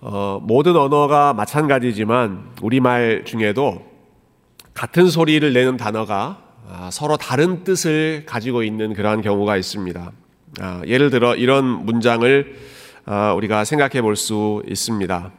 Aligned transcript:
어, 0.00 0.38
모든 0.42 0.76
언어가 0.76 1.32
마찬가지지만 1.32 2.50
우리말 2.62 3.24
중에도 3.24 3.84
같은 4.74 5.08
소리를 5.08 5.52
내는 5.52 5.76
단어가 5.76 6.38
아, 6.70 6.90
서로 6.92 7.16
다른 7.16 7.64
뜻을 7.64 8.24
가지고 8.26 8.62
있는 8.62 8.92
그러한 8.94 9.22
경우가 9.22 9.56
있습니다. 9.56 10.12
아, 10.60 10.82
예를 10.86 11.10
들어 11.10 11.34
이런 11.34 11.64
문장을 11.64 12.56
아, 13.06 13.32
우리가 13.32 13.64
생각해 13.64 14.02
볼 14.02 14.14
수 14.16 14.62
있습니다. 14.68 15.32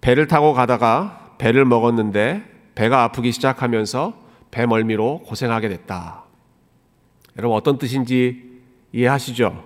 배를 0.00 0.28
타고 0.28 0.52
가다가 0.52 1.34
배를 1.38 1.64
먹었는데 1.64 2.42
배가 2.74 3.02
아프기 3.02 3.32
시작하면서 3.32 4.12
배 4.50 4.66
멀미로 4.66 5.22
고생하게 5.26 5.68
됐다. 5.68 6.24
여러분 7.38 7.56
어떤 7.56 7.78
뜻인지 7.78 8.42
이해하시죠? 8.92 9.64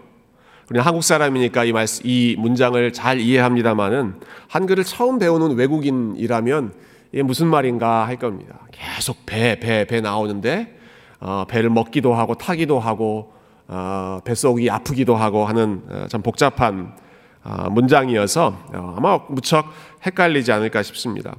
우리 0.70 0.78
한국 0.78 1.02
사람이니까 1.02 1.64
이, 1.64 1.72
말, 1.72 1.84
이 2.04 2.36
문장을 2.38 2.92
잘 2.92 3.18
이해합니다만은 3.18 4.20
한글을 4.46 4.84
처음 4.84 5.18
배우는 5.18 5.56
외국인이라면 5.56 6.72
이게 7.10 7.24
무슨 7.24 7.48
말인가 7.48 8.06
할 8.06 8.16
겁니다. 8.16 8.60
계속 8.70 9.26
배, 9.26 9.58
배, 9.58 9.84
배 9.84 10.00
나오는데 10.00 10.78
어, 11.18 11.44
배를 11.48 11.70
먹기도 11.70 12.14
하고 12.14 12.36
타기도 12.36 12.78
하고 12.78 13.32
어, 13.66 14.20
뱃속이 14.24 14.70
아프기도 14.70 15.16
하고 15.16 15.44
하는 15.44 15.82
어, 15.90 16.06
참 16.08 16.22
복잡한 16.22 16.94
어, 17.42 17.68
문장이어서 17.68 18.56
어, 18.72 18.94
아마 18.96 19.18
무척 19.28 19.66
헷갈리지 20.06 20.52
않을까 20.52 20.84
싶습니다. 20.84 21.34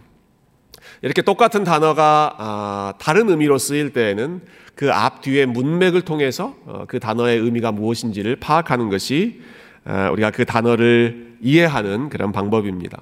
이렇게 1.01 1.21
똑같은 1.21 1.63
단어가 1.63 2.35
아, 2.37 2.93
다른 2.99 3.29
의미로 3.29 3.57
쓰일 3.57 3.91
때에는 3.93 4.41
그 4.75 4.91
앞 4.91 5.21
뒤의 5.21 5.45
문맥을 5.45 6.01
통해서 6.01 6.55
어, 6.65 6.85
그 6.87 6.99
단어의 6.99 7.39
의미가 7.39 7.71
무엇인지를 7.71 8.37
파악하는 8.37 8.89
것이 8.89 9.41
아, 9.83 10.09
우리가 10.11 10.31
그 10.31 10.45
단어를 10.45 11.37
이해하는 11.41 12.09
그런 12.09 12.31
방법입니다. 12.31 13.01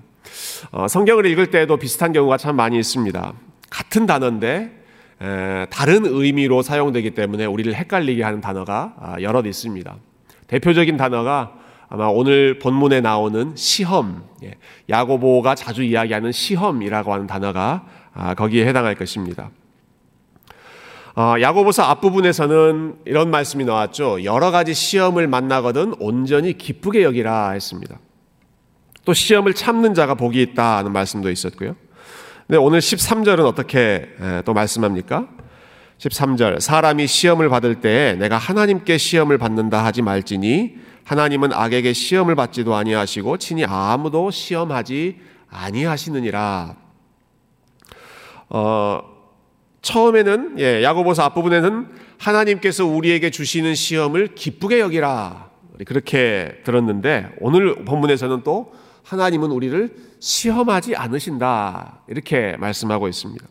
어, 0.72 0.88
성경을 0.88 1.26
읽을 1.26 1.52
때도 1.52 1.78
비슷한 1.78 2.14
경우가 2.14 2.38
참 2.38 2.56
많이 2.56 2.78
있습니다. 2.78 3.34
같은 3.70 4.06
단어인데 4.06 4.78
다른 5.70 6.06
의미로 6.06 6.62
사용되기 6.62 7.12
때문에 7.12 7.46
우리를 7.46 7.74
헷갈리게 7.74 8.24
하는 8.24 8.40
단어가 8.40 8.96
아, 9.00 9.16
여럿 9.22 9.46
있습니다. 9.46 9.96
대표적인 10.48 10.98
단어가 10.98 11.54
아마 11.90 12.06
오늘 12.06 12.60
본문에 12.60 13.02
나오는 13.02 13.54
시험, 13.56 14.24
예, 14.44 14.54
야고보가 14.90 15.56
자주 15.56 15.84
이야기하는 15.84 16.32
시험이라고 16.32 17.12
하는 17.12 17.26
단어가 17.26 17.84
아, 18.14 18.36
거기에 18.36 18.68
해당할 18.68 18.94
것입니다. 18.94 19.50
어, 21.16 21.36
야고보서 21.42 21.84
앞부분에서는 21.84 23.00
이런 23.06 23.32
말씀이 23.32 23.66
나왔죠. 23.66 24.24
여러 24.24 24.52
가지 24.52 24.76
시험을 24.76 25.28
만나거든 25.28 25.96
온전히 26.00 26.58
기쁘게 26.58 27.04
여기라 27.04 27.52
했습니다. 27.52 27.98
또 29.04 29.14
시험을 29.14 29.56
참는 29.56 29.96
자가 29.96 30.14
복이 30.14 30.40
있다는 30.42 30.94
말씀도 30.94 31.32
있었고요. 31.32 31.76
근데 32.46 32.58
오늘 32.58 32.80
13절은 32.80 33.46
어떻게 33.46 34.10
또 34.46 34.54
말씀합니까? 34.54 35.28
13절 35.98 36.60
사람이 36.60 37.08
시험을 37.08 37.50
받을 37.50 37.82
때 37.82 38.16
내가 38.20 38.38
하나님께 38.38 38.98
시험을 38.98 39.38
받는다 39.38 39.84
하지 39.84 40.02
말지니 40.02 40.76
하나님은 41.10 41.54
악에게 41.54 41.92
시험을 41.94 42.36
받지도 42.36 42.76
아니하시고 42.76 43.38
친히 43.38 43.66
아무도 43.66 44.30
시험하지 44.30 45.18
아니하시느니라. 45.50 46.76
어, 48.50 49.02
처음에는 49.82 50.60
예, 50.60 50.84
야고보서 50.84 51.24
앞부분에는 51.24 51.88
하나님께서 52.20 52.86
우리에게 52.86 53.32
주시는 53.32 53.74
시험을 53.74 54.36
기쁘게 54.36 54.80
여기라 54.82 55.50
그렇게 55.88 56.62
들었는데 56.64 57.38
오늘 57.40 57.86
본문에서는 57.86 58.44
또 58.44 58.72
하나님은 59.04 59.50
우리를 59.50 59.90
시험하지 60.20 60.96
않으신다 60.96 62.04
이렇게 62.08 62.56
말씀하고 62.58 63.08
있습니다. 63.08 63.48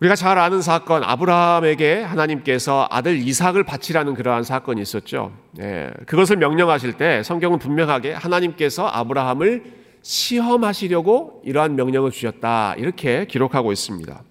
우리가 0.00 0.14
잘 0.14 0.36
아는 0.38 0.60
사건 0.60 1.02
아브라함에게 1.02 2.02
하나님께서 2.02 2.86
아들 2.90 3.16
이삭을 3.16 3.64
바치라는 3.64 4.12
그러한 4.12 4.42
사건이 4.42 4.82
있었죠. 4.82 5.32
예, 5.58 5.90
그것을 6.04 6.36
명령하실 6.36 6.94
때 6.94 7.22
성경은 7.22 7.58
분명하게 7.58 8.12
하나님께서 8.12 8.86
아브라함을 8.86 9.64
시험하시려고 10.02 11.40
이러한 11.46 11.76
명령을 11.76 12.10
주셨다 12.10 12.74
이렇게 12.76 13.26
기록하고 13.26 13.72
있습니다. 13.72 14.22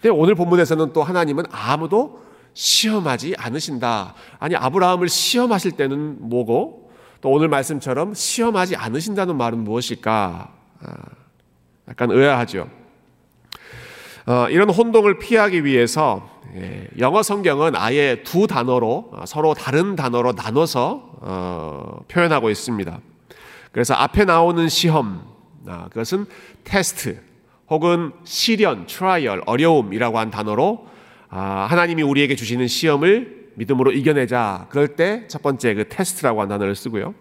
근데 0.00 0.08
오늘 0.10 0.36
본문에서는 0.36 0.92
또 0.92 1.02
하나님은 1.02 1.44
아무도 1.50 2.22
시험하지 2.54 3.34
않으신다. 3.36 4.14
아니 4.38 4.54
아브라함을 4.54 5.08
시험하실 5.08 5.72
때는 5.72 6.18
뭐고 6.20 6.92
또 7.20 7.30
오늘 7.30 7.48
말씀처럼 7.48 8.14
시험하지 8.14 8.76
않으신다는 8.76 9.36
말은 9.36 9.58
무엇일까? 9.58 10.52
아, 10.82 10.94
약간 11.88 12.12
의아하죠. 12.12 12.79
어, 14.30 14.48
이런 14.48 14.70
혼동을 14.70 15.18
피하기 15.18 15.64
위해서 15.64 16.30
예, 16.54 16.86
영어 17.00 17.20
성경은 17.20 17.74
아예 17.74 18.22
두 18.22 18.46
단어로 18.46 19.10
어, 19.10 19.24
서로 19.26 19.54
다른 19.54 19.96
단어로 19.96 20.34
나눠서 20.34 21.10
어, 21.20 21.98
표현하고 22.06 22.48
있습니다. 22.48 23.00
그래서 23.72 23.94
앞에 23.94 24.24
나오는 24.24 24.68
시험 24.68 25.24
아, 25.66 25.88
그것은 25.88 26.26
테스트 26.62 27.20
혹은 27.70 28.12
시련, 28.22 28.86
trial, 28.86 29.42
어려움이라고 29.46 30.20
한 30.20 30.30
단어로 30.30 30.86
아, 31.28 31.66
하나님이 31.68 32.04
우리에게 32.04 32.36
주시는 32.36 32.68
시험을 32.68 33.48
믿음으로 33.56 33.90
이겨내자. 33.90 34.68
그럴 34.70 34.94
때 34.94 35.26
첫 35.26 35.42
번째 35.42 35.74
그 35.74 35.88
테스트라고 35.88 36.40
한 36.40 36.48
단어를 36.48 36.76
쓰고요. 36.76 37.16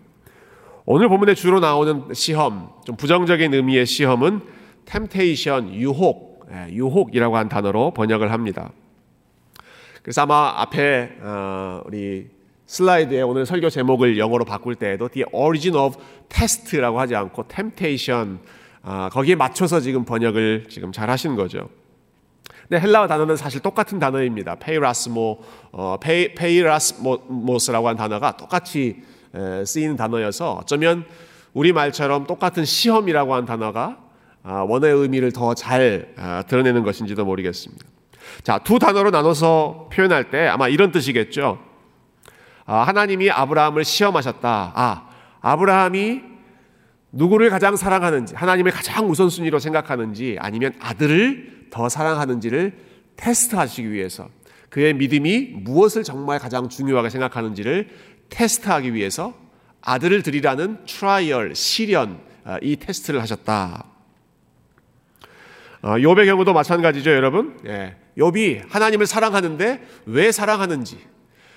오늘 0.86 1.10
본문에 1.10 1.34
주로 1.34 1.60
나오는 1.60 2.04
시험, 2.14 2.70
좀 2.86 2.96
부정적인 2.96 3.52
의미의 3.52 3.88
시험은 3.88 4.42
temptation, 4.86 5.74
유혹, 5.74 6.29
예, 6.29 6.29
유혹이라고 6.70 7.38
한 7.38 7.50
단어로 7.50 7.92
번역을 7.92 8.32
합니다. 8.32 8.72
그래서 10.02 10.22
아마 10.24 10.54
앞에 10.58 11.18
어, 11.22 11.82
우리 11.86 12.30
슬라이드에 12.66 13.22
오늘 13.22 13.46
설교 13.46 13.70
제목을 13.70 14.18
영어로 14.18 14.46
바꿀 14.46 14.76
때에도 14.76 15.08
The 15.08 15.26
Origin 15.32 15.76
of 15.76 15.98
Test라고 16.30 17.00
하지 17.00 17.16
않고 17.16 17.48
Temptation 17.48 18.40
어, 18.84 19.10
거기에 19.12 19.36
맞춰서 19.36 19.80
지금 19.80 20.06
번역을 20.06 20.66
지금 20.70 20.92
잘 20.92 21.10
하신 21.10 21.36
거죠. 21.36 21.70
근데 22.68 22.80
헬라어 22.82 23.08
단어는 23.08 23.36
사실 23.36 23.62
똑같은 23.62 23.98
단어입니다. 23.98 24.56
페이라스모, 24.56 25.40
어, 25.72 25.98
페이, 26.00 26.36
페이라스모스라고 26.36 27.88
한 27.88 27.98
단어가 27.98 28.38
똑같이 28.38 29.04
에, 29.34 29.66
쓰이는 29.66 29.96
단어여서 29.96 30.54
어쩌면 30.54 31.06
우리 31.54 31.74
말처럼 31.74 32.28
똑같은 32.28 32.66
시험이라고 32.66 33.34
한 33.34 33.46
단어가 33.46 33.82
아, 33.82 34.09
원어의 34.44 34.94
의미를 34.94 35.32
더잘 35.32 36.14
아, 36.18 36.44
드러내는 36.48 36.84
것인지도 36.84 37.26
모르겠습니다. 37.26 37.86
자, 38.44 38.60
두 38.60 38.80
단어로 38.80 39.12
나눠서 39.12 39.90
표현할 39.92 40.30
때 40.30 40.48
아마 40.48 40.68
이런 40.68 40.92
뜻이겠죠. 40.92 41.60
아, 42.66 42.84
하나님이 42.84 43.32
아브라함을 43.32 43.84
시험하셨다. 43.84 44.74
아, 44.76 45.10
아브라함이 45.42 46.22
누구를 47.12 47.50
가장 47.50 47.76
사랑하는지, 47.76 48.36
하나님을 48.36 48.72
가장 48.72 49.10
우선순위로 49.10 49.60
생각하는지, 49.60 50.38
아니면 50.40 50.74
아들을 50.80 51.68
더 51.72 51.90
사랑하는지를 51.90 52.78
테스트하시기 53.16 53.92
위해서 53.92 54.30
그의 54.70 54.94
믿음이 54.94 55.54
무엇을 55.56 56.04
정말 56.04 56.38
가장 56.38 56.70
중요하게 56.70 57.10
생각하는지를 57.10 57.90
테스트하기 58.30 58.94
위해서 58.94 59.34
아들을 59.82 60.22
드리라는 60.22 60.86
trial, 60.86 61.56
시련, 61.56 62.20
이 62.62 62.76
테스트를 62.76 63.22
하셨다. 63.22 63.89
어, 65.82 65.94
욥의 65.94 66.26
경우도 66.26 66.54
마찬가지죠, 66.54 67.12
여러분. 67.12 67.58
예. 67.66 67.96
욥이 68.18 68.70
하나님을 68.70 69.06
사랑하는데 69.06 69.82
왜 70.06 70.32
사랑하는지, 70.32 71.00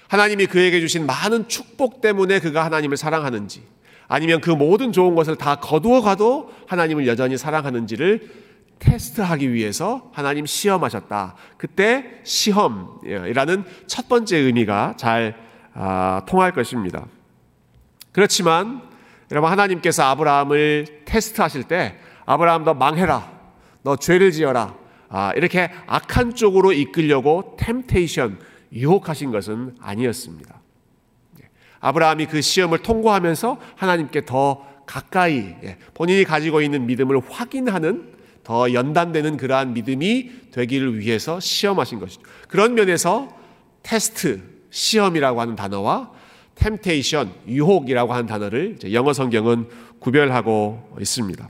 하나님이 0.09 0.47
그에게 0.47 0.81
주신 0.81 1.07
많은 1.07 1.49
축복 1.49 2.01
때문에 2.01 2.39
그가 2.39 2.65
하나님을 2.65 2.97
사랑하는지, 2.97 3.63
아니면 4.07 4.41
그 4.41 4.51
모든 4.51 4.93
좋은 4.93 5.15
것을 5.15 5.37
다 5.37 5.57
거두어 5.57 6.03
가도 6.03 6.53
하나님을 6.69 7.07
여전히 7.07 7.37
사랑하는지를 7.37 8.43
테스트하기 8.79 9.53
위해서 9.53 10.11
하나님 10.13 10.45
시험하셨다. 10.45 11.37
그때 11.57 12.21
시험이라는 12.25 13.65
첫 13.87 14.09
번째 14.09 14.37
의미가 14.37 14.95
잘 14.97 15.37
아, 15.75 16.23
통할 16.27 16.53
것입니다. 16.53 17.07
그렇지만 18.11 18.83
여러분 19.31 19.51
하나님께서 19.51 20.03
아브라함을 20.03 21.03
테스트하실 21.07 21.65
때 21.65 21.97
아브라함 22.27 22.65
너 22.65 22.75
망해라. 22.75 23.42
너 23.83 23.97
죄를 23.97 24.33
지어라. 24.33 24.77
아, 25.09 25.33
이렇게 25.37 25.71
악한 25.87 26.35
쪽으로 26.35 26.73
이끌려고 26.73 27.57
템테이션, 27.59 28.39
유혹하신 28.73 29.31
것은 29.31 29.77
아니었습니다. 29.81 30.61
예. 31.43 31.49
아브라함이 31.81 32.27
그 32.27 32.41
시험을 32.41 32.79
통과하면서 32.79 33.59
하나님께 33.77 34.25
더 34.25 34.67
가까이 34.87 35.55
예, 35.63 35.79
본인이 35.95 36.25
가지고 36.25 36.63
있는 36.63 36.87
믿음을 36.87 37.21
확인하는 37.29 38.13
더 38.43 38.73
연단되는 38.73 39.37
그러한 39.37 39.75
믿음이 39.75 40.31
되기를 40.51 40.99
위해서 40.99 41.39
시험하신 41.39 42.01
것이죠. 42.01 42.23
그런 42.49 42.75
면에서 42.75 43.29
테스트, 43.83 44.43
시험이라고 44.71 45.41
하는 45.41 45.55
단어와 45.55 46.11
temptation, 46.55 47.31
유혹이라고 47.47 48.13
하는 48.13 48.27
단어를 48.27 48.79
영어 48.93 49.13
성경은 49.13 49.69
구별하고 50.01 50.97
있습니다. 51.01 51.49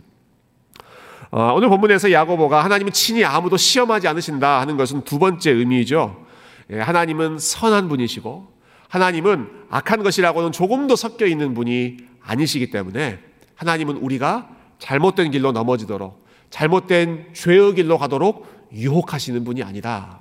어, 1.34 1.54
오늘 1.54 1.70
본문에서 1.70 2.12
야고보가 2.12 2.62
하나님은 2.62 2.92
친히 2.92 3.24
아무도 3.24 3.56
시험하지 3.56 4.06
않으신다 4.06 4.60
하는 4.60 4.76
것은 4.76 5.02
두 5.04 5.18
번째 5.18 5.50
의미죠. 5.50 6.26
예, 6.70 6.78
하나님은 6.78 7.38
선한 7.38 7.88
분이시고 7.88 8.52
하나님은 8.88 9.48
악한 9.70 10.02
것이라고는 10.02 10.52
조금도 10.52 10.94
섞여 10.94 11.24
있는 11.24 11.54
분이 11.54 11.96
아니시기 12.20 12.70
때문에 12.70 13.18
하나님은 13.54 13.96
우리가 13.96 14.50
잘못된 14.78 15.30
길로 15.30 15.52
넘어지도록 15.52 16.22
잘못된 16.50 17.30
죄의 17.32 17.76
길로 17.76 17.96
가도록 17.96 18.46
유혹하시는 18.74 19.42
분이 19.42 19.62
아니다. 19.62 20.20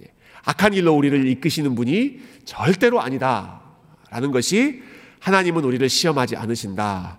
예, 0.00 0.12
악한 0.44 0.74
길로 0.74 0.94
우리를 0.94 1.26
이끄시는 1.26 1.74
분이 1.74 2.20
절대로 2.44 3.00
아니다. 3.00 3.62
라는 4.10 4.30
것이 4.30 4.80
하나님은 5.18 5.64
우리를 5.64 5.88
시험하지 5.88 6.36
않으신다. 6.36 7.18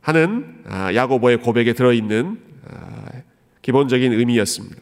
하는 0.00 0.62
아, 0.66 0.94
야고보의 0.94 1.42
고백에 1.42 1.74
들어있는 1.74 2.40
아, 2.46 2.47
기본적인 3.62 4.12
의미였습니다. 4.12 4.76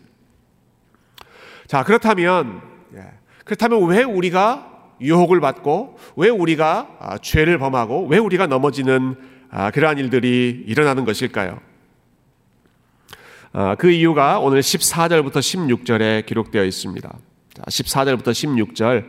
자, 1.67 1.83
그렇다면, 1.83 2.63
예, 2.95 3.01
그렇다면 3.45 3.85
왜 3.87 4.03
우리가 4.03 4.95
유혹을 5.01 5.41
받고, 5.41 5.99
왜 6.17 6.29
우리가 6.29 6.97
아, 7.01 7.19
죄를 7.19 7.59
범하고, 7.59 8.07
왜 8.07 8.19
우리가 8.19 8.47
넘어지는 8.47 9.17
그러한 9.73 9.99
일들이 9.99 10.65
일어나는 10.67 11.05
것일까요? 11.05 11.59
그 13.79 13.91
이유가 13.91 14.39
오늘 14.39 14.61
14절부터 14.61 15.37
16절에 15.37 16.27
기록되어 16.27 16.65
있습니다. 16.65 17.19
14절부터 17.55 18.25
16절 18.25 19.07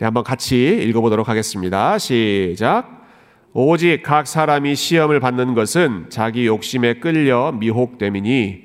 한번 0.00 0.22
같이 0.22 0.80
읽어보도록 0.82 1.28
하겠습니다. 1.28 1.98
시작. 1.98 3.03
오직 3.56 4.02
각 4.02 4.26
사람이 4.26 4.74
시험을 4.74 5.20
받는 5.20 5.54
것은 5.54 6.06
자기 6.08 6.44
욕심에 6.44 6.94
끌려 6.94 7.52
미혹됨이니 7.52 8.64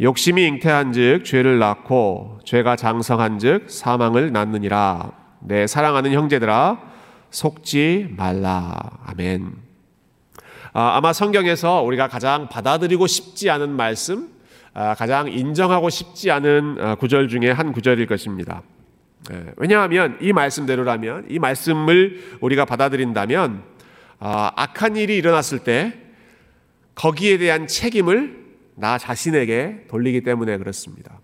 욕심이 0.00 0.46
잉태한즉 0.46 1.26
죄를 1.26 1.58
낳고 1.58 2.40
죄가 2.46 2.76
장성한즉 2.76 3.66
사망을 3.68 4.32
낳느니라. 4.32 5.12
내 5.40 5.66
사랑하는 5.66 6.12
형제들아 6.12 6.80
속지 7.28 8.14
말라. 8.16 8.74
아멘. 9.04 9.52
아, 10.72 10.96
아마 10.96 11.12
성경에서 11.12 11.82
우리가 11.82 12.08
가장 12.08 12.48
받아들이고 12.48 13.06
싶지 13.06 13.50
않은 13.50 13.68
말씀, 13.68 14.30
아, 14.72 14.94
가장 14.94 15.30
인정하고 15.30 15.90
싶지 15.90 16.30
않은 16.30 16.76
아, 16.80 16.94
구절 16.94 17.28
중에 17.28 17.50
한 17.50 17.72
구절일 17.72 18.06
것입니다. 18.06 18.62
예, 19.30 19.52
왜냐하면 19.58 20.16
이 20.22 20.32
말씀대로라면 20.32 21.26
이 21.28 21.38
말씀을 21.38 22.38
우리가 22.40 22.64
받아들인다면 22.64 23.62
아, 23.62 23.69
악한 24.20 24.96
일이 24.96 25.16
일어났을 25.16 25.60
때 25.60 25.94
거기에 26.94 27.38
대한 27.38 27.66
책임을 27.66 28.38
나 28.74 28.98
자신에게 28.98 29.86
돌리기 29.88 30.22
때문에 30.22 30.58
그렇습니다. 30.58 31.20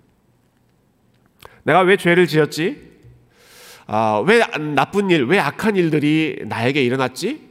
내가 1.65 1.81
왜 1.81 1.97
죄를 1.97 2.27
지었지? 2.27 2.97
아, 3.87 4.23
왜 4.27 4.41
나쁜 4.75 5.11
일, 5.11 5.25
왜 5.25 5.39
악한 5.39 5.77
일들이 5.77 6.43
나에게 6.47 6.83
일어났지? 6.83 7.49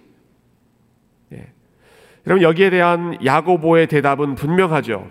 예. 1.33 1.47
여러분 2.25 2.42
여기에 2.42 2.71
대한 2.71 3.24
야고보의 3.24 3.88
대답은 3.88 4.36
분명하죠. 4.36 5.09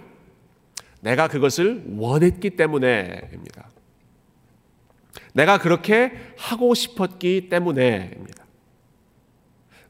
내가 1.01 1.29
그것을 1.29 1.85
원했기 1.97 2.51
때문에입니다. 2.51 3.69
내가 5.35 5.59
그렇게 5.59 6.13
하고 6.37 6.75
싶었기 6.75 7.49
때문에입니다. 7.49 8.44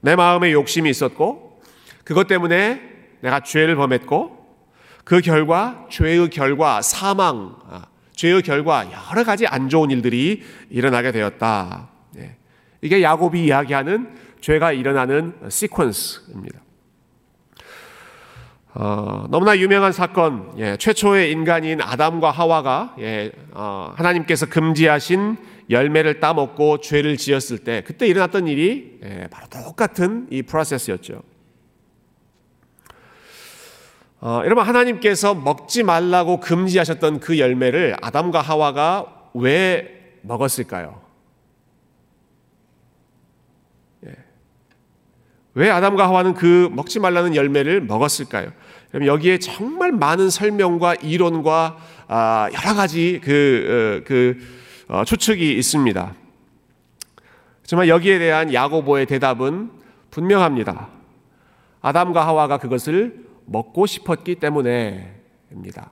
내 0.05 0.17
마음에 0.17 0.53
욕심이 0.53 0.91
있었고 0.91 1.63
그것 2.05 2.27
때문에 2.27 2.83
내가 3.23 3.41
죄를 3.41 3.75
범했고 3.75 4.45
그 5.03 5.23
결과 5.23 5.87
죄의 5.89 6.29
결과 6.29 6.83
사망, 6.83 7.57
아, 7.67 7.87
죄의 8.13 8.43
결과 8.43 8.87
여러 9.11 9.25
가지 9.25 9.47
안 9.47 9.71
좋은 9.71 9.91
일들이 9.91 10.43
일어나게 10.69 11.11
되었다. 11.11 11.89
예. 12.19 12.37
이게 12.83 13.03
야곱이 13.03 13.47
이야기하는 13.47 14.15
죄가 14.43 14.73
일어나는 14.73 15.37
시퀀스입니다. 15.45 16.57
어, 18.75 19.27
너무나 19.31 19.57
유명한 19.57 19.93
사건, 19.93 20.53
예, 20.59 20.77
최초의 20.77 21.33
인간인 21.33 21.81
아담과 21.81 22.31
하와가 22.31 22.95
예, 22.99 23.33
어, 23.53 23.95
하나님께서 23.97 24.47
금지하신 24.47 25.39
열매를 25.71 26.21
따먹고 26.21 26.81
죄를 26.81 27.17
지었을 27.17 27.59
때 27.59 27.83
그때 27.87 28.07
일어났던 28.07 28.49
일이 28.49 28.99
예, 29.03 29.29
바로 29.31 29.47
똑같은 29.49 30.27
이 30.31 30.43
프로세스였죠. 30.43 31.23
어, 34.21 34.41
여러분 34.45 34.65
하나님께서 34.65 35.35
먹지 35.35 35.83
말라고 35.83 36.41
금지하셨던 36.41 37.21
그 37.21 37.39
열매를 37.39 37.97
아담과 38.01 38.41
하와가 38.41 39.31
왜 39.35 40.19
먹었을까요? 40.23 41.03
예. 44.07 44.15
왜 45.55 45.71
아담과 45.71 46.09
하와는 46.09 46.35
그 46.35 46.71
먹지 46.73 47.01
말라는 47.01 47.35
열매를 47.35 47.83
먹었을까요? 47.83 48.51
여기에 48.95 49.39
정말 49.41 49.93
많은 49.93 50.31
설명과 50.31 50.95
이론과 50.95 51.77
아, 52.07 52.49
여러 52.55 52.75
가지 52.75 53.21
그, 53.23 54.01
어, 54.01 54.05
그 54.07 54.39
어, 54.41 54.64
추측이 55.03 55.55
있습니다. 55.55 56.15
정말 57.65 57.89
여기에 57.89 58.19
대한 58.19 58.53
야고보의 58.53 59.07
대답은 59.07 59.71
분명합니다. 60.11 60.89
아담과 61.81 62.27
하와가 62.27 62.59
그것을 62.59 63.25
먹고 63.47 63.87
싶었기 63.87 64.37
때문에입니다. 64.37 65.91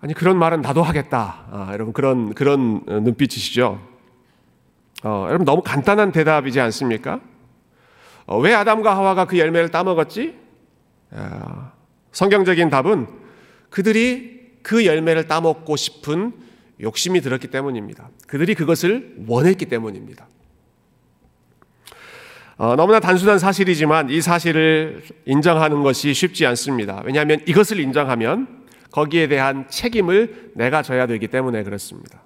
아니 0.00 0.14
그런 0.14 0.38
말은 0.38 0.62
나도 0.62 0.82
하겠다. 0.82 1.44
아, 1.50 1.68
여러분 1.72 1.92
그런 1.92 2.34
그런 2.34 2.82
눈빛이시죠. 2.86 3.80
어, 5.04 5.24
여러분 5.28 5.44
너무 5.44 5.62
간단한 5.62 6.12
대답이지 6.12 6.60
않습니까? 6.60 7.20
어, 8.26 8.38
왜 8.38 8.54
아담과 8.54 8.96
하와가 8.96 9.26
그 9.26 9.38
열매를 9.38 9.70
따먹었지? 9.70 10.36
아, 11.12 11.72
성경적인 12.12 12.70
답은 12.70 13.06
그들이 13.70 14.41
그 14.62 14.86
열매를 14.86 15.26
따먹고 15.26 15.76
싶은 15.76 16.32
욕심이 16.80 17.20
들었기 17.20 17.48
때문입니다. 17.48 18.10
그들이 18.26 18.54
그것을 18.54 19.14
원했기 19.26 19.66
때문입니다. 19.66 20.26
어, 22.56 22.76
너무나 22.76 23.00
단순한 23.00 23.38
사실이지만 23.38 24.10
이 24.10 24.20
사실을 24.20 25.02
인정하는 25.24 25.82
것이 25.82 26.14
쉽지 26.14 26.46
않습니다. 26.46 27.02
왜냐하면 27.04 27.40
이것을 27.46 27.80
인정하면 27.80 28.62
거기에 28.90 29.26
대한 29.26 29.66
책임을 29.68 30.52
내가 30.54 30.82
져야 30.82 31.06
되기 31.06 31.26
때문에 31.28 31.62
그렇습니다. 31.62 32.22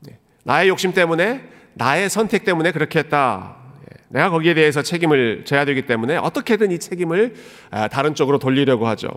네. 0.00 0.18
나의 0.44 0.68
욕심 0.68 0.92
때문에, 0.92 1.48
나의 1.74 2.10
선택 2.10 2.44
때문에 2.44 2.72
그렇게 2.72 2.98
했다. 2.98 3.56
예. 3.82 4.04
내가 4.08 4.30
거기에 4.30 4.54
대해서 4.54 4.82
책임을 4.82 5.44
져야 5.44 5.64
되기 5.64 5.86
때문에 5.86 6.16
어떻게든 6.16 6.72
이 6.72 6.78
책임을 6.78 7.34
아, 7.70 7.88
다른 7.88 8.14
쪽으로 8.14 8.38
돌리려고 8.38 8.88
하죠. 8.88 9.08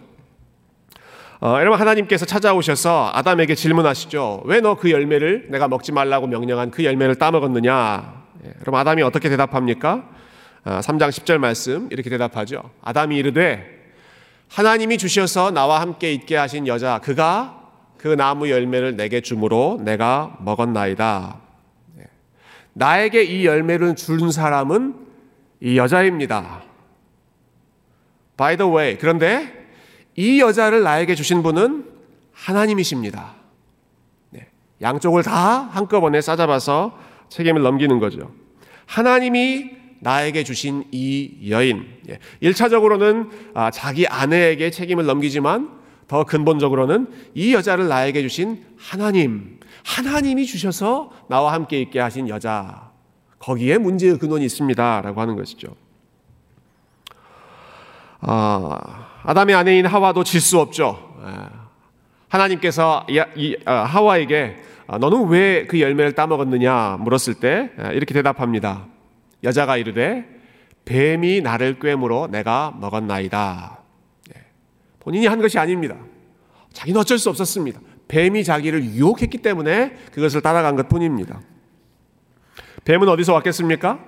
어, 1.41 1.55
여러분 1.60 1.79
하나님께서 1.79 2.25
찾아오셔서 2.25 3.12
아담에게 3.13 3.55
질문하시죠. 3.55 4.43
왜 4.46 4.60
너 4.62 4.75
그 4.75 4.91
열매를 4.91 5.48
내가 5.50 5.67
먹지 5.69 5.91
말라고 5.93 6.27
명령한 6.27 6.69
그 6.72 6.84
열매를 6.84 7.15
따먹었느냐? 7.15 8.24
예, 8.46 8.50
그럼 8.60 8.75
아담이 8.75 9.01
어떻게 9.03 9.29
대답합니까? 9.29 10.03
어, 10.65 10.79
3장 10.84 11.10
10절 11.10 11.38
말씀 11.38 11.88
이렇게 11.91 12.10
대답하죠. 12.10 12.69
아담이 12.84 13.15
이르되 13.15 13.79
하나님이 14.50 14.98
주셔서 14.98 15.51
나와 15.51 15.79
함께 15.79 16.12
있게 16.12 16.36
하신 16.36 16.67
여자 16.67 17.00
그가 17.00 17.55
그 17.98 18.10
나무 18.10 18.50
열매를 18.50 18.98
내게 18.98 19.22
주므로 19.22 19.79
내가 19.81 20.36
먹었나이다. 20.41 21.38
예. 22.00 22.03
나에게 22.74 23.24
이 23.24 23.46
열매를 23.46 23.96
준 23.96 24.29
사람은 24.31 24.96
이 25.62 25.77
여자입니다. 25.77 26.63
By 28.36 28.58
the 28.58 28.72
way, 28.72 28.98
그런데 28.98 29.59
이 30.19 30.41
여자를 30.41 30.83
나에게 30.83 31.15
주신 31.15 31.41
분은 31.43 31.85
하나님이십니다. 32.33 33.35
네. 34.31 34.49
양쪽을 34.81 35.23
다 35.23 35.61
한꺼번에 35.71 36.19
싸잡아서 36.19 36.99
책임을 37.29 37.61
넘기는 37.61 37.97
거죠. 37.99 38.29
하나님이 38.85 39.69
나에게 40.01 40.43
주신 40.43 40.83
이 40.91 41.49
여인. 41.49 41.85
1차적으로는 42.43 43.31
예. 43.31 43.51
아, 43.53 43.71
자기 43.71 44.07
아내에게 44.07 44.71
책임을 44.71 45.05
넘기지만 45.05 45.69
더 46.09 46.25
근본적으로는 46.25 47.07
이 47.33 47.53
여자를 47.53 47.88
나에게 47.88 48.21
주신 48.21 48.65
하나님. 48.77 49.57
하나님이 49.85 50.45
주셔서 50.47 51.13
나와 51.29 51.53
함께 51.53 51.79
있게 51.79 52.01
하신 52.01 52.27
여자. 52.27 52.91
거기에 53.39 53.77
문제의 53.77 54.17
근원이 54.17 54.43
있습니다. 54.43 55.01
라고 55.01 55.21
하는 55.21 55.38
것이죠. 55.38 55.77
아, 58.21 58.77
아담의 59.23 59.55
아내인 59.55 59.85
하와도 59.85 60.23
질 60.23 60.41
수 60.41 60.59
없죠. 60.59 61.15
예. 61.25 61.59
하나님께서 62.29 63.05
어, 63.65 63.71
하와에게 63.71 64.57
어, 64.88 64.97
너는 64.97 65.27
왜 65.27 65.65
그 65.67 65.79
열매를 65.79 66.13
따먹었느냐 66.13 66.97
물었을 66.99 67.35
때 67.35 67.71
어, 67.77 67.91
이렇게 67.93 68.13
대답합니다. 68.13 68.85
여자가 69.43 69.77
이르되 69.77 70.25
뱀이 70.85 71.41
나를 71.41 71.79
꿰물어 71.79 72.27
내가 72.31 72.73
먹었나이다. 72.79 73.79
예. 74.35 74.41
본인이 74.99 75.27
한 75.27 75.41
것이 75.41 75.57
아닙니다. 75.59 75.95
자기는 76.73 76.99
어쩔 76.99 77.17
수 77.17 77.29
없었습니다. 77.29 77.79
뱀이 78.07 78.43
자기를 78.43 78.83
유혹했기 78.83 79.38
때문에 79.39 79.95
그것을 80.11 80.41
따라간 80.41 80.75
것 80.75 80.89
뿐입니다. 80.89 81.39
뱀은 82.85 83.07
어디서 83.07 83.33
왔겠습니까? 83.33 83.99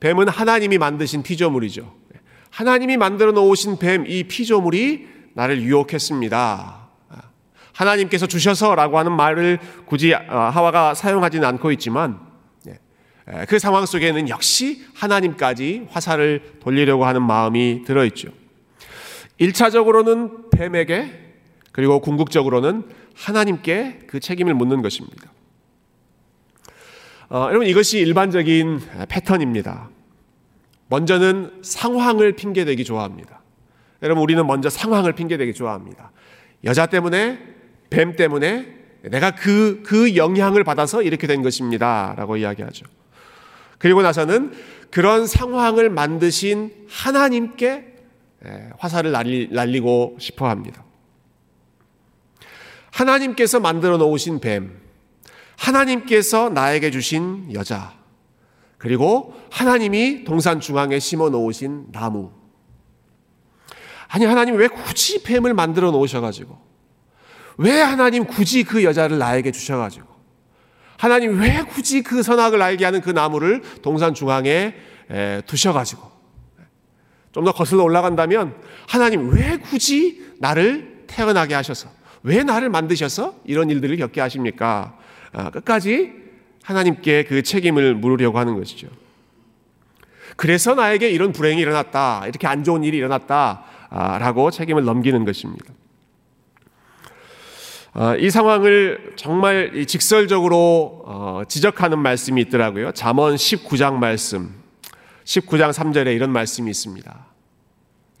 뱀은 0.00 0.28
하나님이 0.28 0.76
만드신 0.78 1.22
피조물이죠. 1.22 1.94
하나님이 2.50 2.96
만들어 2.96 3.32
놓으신 3.32 3.78
뱀, 3.78 4.06
이 4.06 4.24
피조물이 4.24 5.08
나를 5.34 5.62
유혹했습니다. 5.62 6.86
하나님께서 7.76 8.26
주셔서라고 8.26 8.98
하는 8.98 9.12
말을 9.12 9.58
굳이 9.84 10.14
어, 10.14 10.20
하와가 10.28 10.94
사용하지는 10.94 11.46
않고 11.46 11.70
있지만 11.72 12.18
예, 12.66 13.44
그 13.46 13.58
상황 13.58 13.84
속에는 13.84 14.28
역시 14.28 14.84
하나님까지 14.94 15.88
화살을 15.90 16.58
돌리려고 16.60 17.04
하는 17.04 17.22
마음이 17.22 17.82
들어있죠. 17.84 18.30
1차적으로는 19.40 20.50
뱀에게 20.50 21.34
그리고 21.72 22.00
궁극적으로는 22.00 22.84
하나님께 23.14 24.00
그 24.06 24.20
책임을 24.20 24.54
묻는 24.54 24.80
것입니다. 24.80 25.30
어, 27.28 27.46
여러분 27.48 27.66
이것이 27.66 27.98
일반적인 27.98 28.80
패턴입니다. 29.08 29.90
먼저는 30.88 31.60
상황을 31.62 32.32
핑계대기 32.32 32.84
좋아합니다. 32.84 33.42
여러분 34.02 34.22
우리는 34.22 34.46
먼저 34.46 34.68
상황을 34.68 35.12
핑계대기 35.12 35.54
좋아합니다. 35.54 36.12
여자 36.64 36.86
때문에 36.86 37.38
뱀 37.90 38.16
때문에 38.16 38.74
내가 39.02 39.34
그, 39.34 39.82
그 39.84 40.16
영향을 40.16 40.64
받아서 40.64 41.02
이렇게 41.02 41.26
된 41.26 41.42
것입니다. 41.42 42.14
라고 42.16 42.36
이야기하죠. 42.36 42.86
그리고 43.78 44.02
나서는 44.02 44.52
그런 44.90 45.26
상황을 45.26 45.90
만드신 45.90 46.86
하나님께 46.88 47.94
화살을 48.78 49.12
날리, 49.12 49.48
날리고 49.50 50.16
싶어 50.18 50.48
합니다. 50.48 50.84
하나님께서 52.90 53.60
만들어 53.60 53.98
놓으신 53.98 54.40
뱀, 54.40 54.72
하나님께서 55.58 56.48
나에게 56.48 56.90
주신 56.90 57.52
여자, 57.52 57.94
그리고 58.78 59.34
하나님이 59.50 60.24
동산 60.24 60.60
중앙에 60.60 60.98
심어 60.98 61.30
놓으신 61.30 61.92
나무. 61.92 62.30
아니, 64.08 64.24
하나님 64.24 64.56
왜 64.56 64.68
굳이 64.68 65.22
뱀을 65.22 65.54
만들어 65.54 65.90
놓으셔가지고, 65.90 66.56
왜 67.58 67.80
하나님 67.80 68.24
굳이 68.24 68.64
그 68.64 68.84
여자를 68.84 69.18
나에게 69.18 69.50
주셔가지고, 69.50 70.06
하나님 70.98 71.40
왜 71.40 71.62
굳이 71.62 72.02
그 72.02 72.22
선악을 72.22 72.60
알게 72.62 72.84
하는 72.84 73.00
그 73.00 73.10
나무를 73.10 73.62
동산 73.82 74.14
중앙에 74.14 74.74
두셔가지고, 75.46 76.16
좀 77.32 77.44
더 77.44 77.52
거슬러 77.52 77.82
올라간다면, 77.82 78.54
하나님 78.88 79.30
왜 79.30 79.56
굳이 79.58 80.24
나를 80.38 81.04
태어나게 81.06 81.54
하셔서, 81.54 81.88
왜 82.22 82.42
나를 82.42 82.70
만드셔서 82.70 83.40
이런 83.44 83.70
일들을 83.70 83.96
겪게 83.96 84.20
하십니까? 84.20 84.98
아, 85.32 85.50
끝까지 85.50 86.25
하나님께 86.66 87.24
그 87.24 87.42
책임을 87.42 87.94
물으려고 87.94 88.40
하는 88.40 88.58
것이죠. 88.58 88.88
그래서 90.34 90.74
나에게 90.74 91.08
이런 91.10 91.30
불행이 91.32 91.60
일어났다. 91.60 92.24
이렇게 92.26 92.48
안 92.48 92.64
좋은 92.64 92.82
일이 92.82 92.96
일어났다. 92.96 93.62
라고 93.88 94.50
책임을 94.50 94.84
넘기는 94.84 95.24
것입니다. 95.24 95.72
아, 97.92 98.16
이 98.16 98.30
상황을 98.30 99.12
정말 99.14 99.86
직설적으로 99.86 101.04
어, 101.06 101.42
지적하는 101.48 102.00
말씀이 102.00 102.42
있더라고요. 102.42 102.90
잠언 102.92 103.36
19장 103.36 103.94
말씀. 103.94 104.52
19장 105.24 105.72
3절에 105.72 106.14
이런 106.16 106.30
말씀이 106.30 106.68
있습니다. 106.68 107.26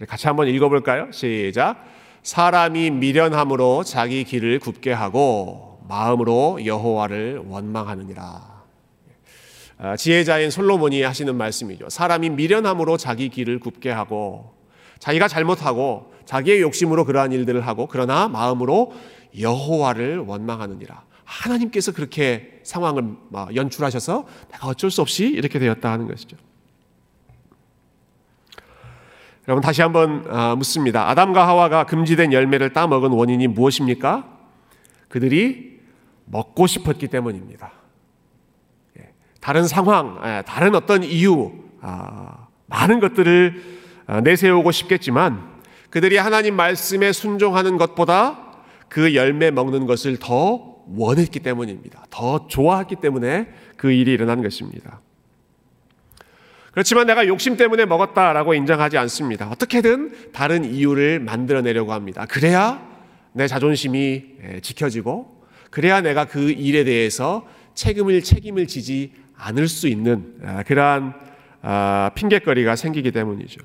같이 0.08 0.26
한번 0.28 0.46
읽어볼까요? 0.46 1.10
시작. 1.10 1.84
사람이 2.22 2.90
미련함으로 2.92 3.82
자기 3.82 4.22
길을 4.22 4.60
굽게 4.60 4.92
하고 4.92 5.75
마음으로 5.88 6.64
여호와를 6.64 7.42
원망하느니라. 7.46 8.56
아, 9.78 9.96
지혜자인 9.96 10.50
솔로몬이 10.50 11.02
하시는 11.02 11.34
말씀이죠. 11.36 11.90
사람이 11.90 12.30
미련함으로 12.30 12.96
자기 12.96 13.28
길을 13.28 13.60
굽게 13.60 13.90
하고 13.90 14.54
자기가 14.98 15.28
잘못하고 15.28 16.12
자기의 16.24 16.62
욕심으로 16.62 17.04
그러한 17.04 17.32
일들을 17.32 17.66
하고 17.66 17.86
그러나 17.86 18.28
마음으로 18.28 18.92
여호와를 19.38 20.18
원망하느니라. 20.18 21.04
하나님께서 21.24 21.92
그렇게 21.92 22.60
상황을 22.62 23.16
연출하셔서 23.54 24.26
내가 24.52 24.68
어쩔 24.68 24.90
수 24.90 25.02
없이 25.02 25.26
이렇게 25.26 25.58
되었다 25.58 25.90
하는 25.90 26.06
것이죠. 26.06 26.36
여러분 29.48 29.62
다시 29.62 29.82
한번 29.82 30.24
아, 30.28 30.56
묻습니다. 30.56 31.08
아담과 31.08 31.46
하와가 31.46 31.84
금지된 31.84 32.32
열매를 32.32 32.72
따먹은 32.72 33.10
원인이 33.10 33.46
무엇입니까? 33.48 34.26
그들이 35.08 35.75
먹고 36.26 36.66
싶었기 36.66 37.08
때문입니다. 37.08 37.72
예, 38.98 39.12
다른 39.40 39.66
상황, 39.66 40.20
예, 40.24 40.42
다른 40.46 40.74
어떤 40.74 41.02
이유, 41.02 41.52
아, 41.80 42.48
많은 42.66 43.00
것들을 43.00 43.76
아, 44.06 44.20
내세우고 44.20 44.70
싶겠지만 44.70 45.56
그들이 45.90 46.16
하나님 46.16 46.54
말씀에 46.56 47.12
순종하는 47.12 47.76
것보다 47.76 48.62
그 48.88 49.14
열매 49.14 49.50
먹는 49.50 49.86
것을 49.86 50.18
더 50.18 50.76
원했기 50.88 51.40
때문입니다. 51.40 52.04
더 52.10 52.46
좋아했기 52.46 52.96
때문에 52.96 53.48
그 53.76 53.90
일이 53.90 54.12
일어난 54.12 54.42
것입니다. 54.42 55.00
그렇지만 56.72 57.06
내가 57.06 57.26
욕심 57.26 57.56
때문에 57.56 57.86
먹었다라고 57.86 58.52
인정하지 58.52 58.98
않습니다. 58.98 59.48
어떻게든 59.48 60.32
다른 60.32 60.64
이유를 60.64 61.20
만들어내려고 61.20 61.92
합니다. 61.92 62.26
그래야 62.28 62.86
내 63.32 63.48
자존심이 63.48 64.36
지켜지고, 64.60 65.35
그래야 65.76 66.00
내가 66.00 66.24
그 66.24 66.52
일에 66.52 66.84
대해서 66.84 67.46
책임을 67.74 68.22
책임을 68.22 68.66
지지 68.66 69.12
않을 69.36 69.68
수 69.68 69.88
있는 69.88 70.38
아, 70.42 70.62
그러한 70.62 71.12
아, 71.60 72.10
핑계거리가 72.14 72.76
생기기 72.76 73.12
때문이죠. 73.12 73.60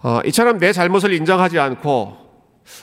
어, 0.00 0.20
이처럼 0.26 0.58
내 0.58 0.72
잘못을 0.72 1.12
인정하지 1.12 1.58
않고 1.58 2.18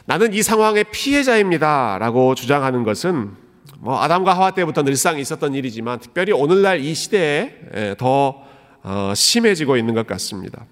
나는 0.03 0.33
이 0.33 0.43
상황의 0.43 0.83
피해자입니다라고 0.91 2.35
주장하는 2.35 2.83
것은 2.83 3.31
뭐 3.79 4.01
아담과 4.01 4.33
하와 4.33 4.51
때부터 4.51 4.83
늘상 4.83 5.17
있었던 5.17 5.53
일이지만 5.53 6.01
특별히 6.01 6.33
오늘날 6.33 6.81
이 6.81 6.93
시대에 6.93 7.95
더 7.97 8.43
어, 8.83 9.13
심해지고 9.15 9.77
있는 9.77 9.93
것 9.93 10.05
같습니다. 10.07 10.65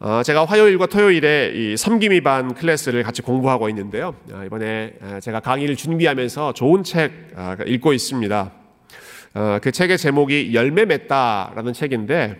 어, 0.00 0.22
제가 0.22 0.44
화요일과 0.44 0.86
토요일에 0.86 1.52
이 1.54 1.76
섬김이 1.76 2.20
반 2.22 2.54
클래스를 2.54 3.02
같이 3.04 3.22
공부하고 3.22 3.68
있는데요. 3.68 4.14
어, 4.32 4.42
이번에 4.44 4.94
제가 5.22 5.40
강의를 5.40 5.76
준비하면서 5.76 6.52
좋은 6.54 6.82
책 6.82 7.12
읽고 7.66 7.92
있습니다. 7.92 8.52
그 9.62 9.72
책의 9.72 9.98
제목이 9.98 10.54
열매 10.54 10.84
맺다라는 10.84 11.72
책인데 11.72 12.36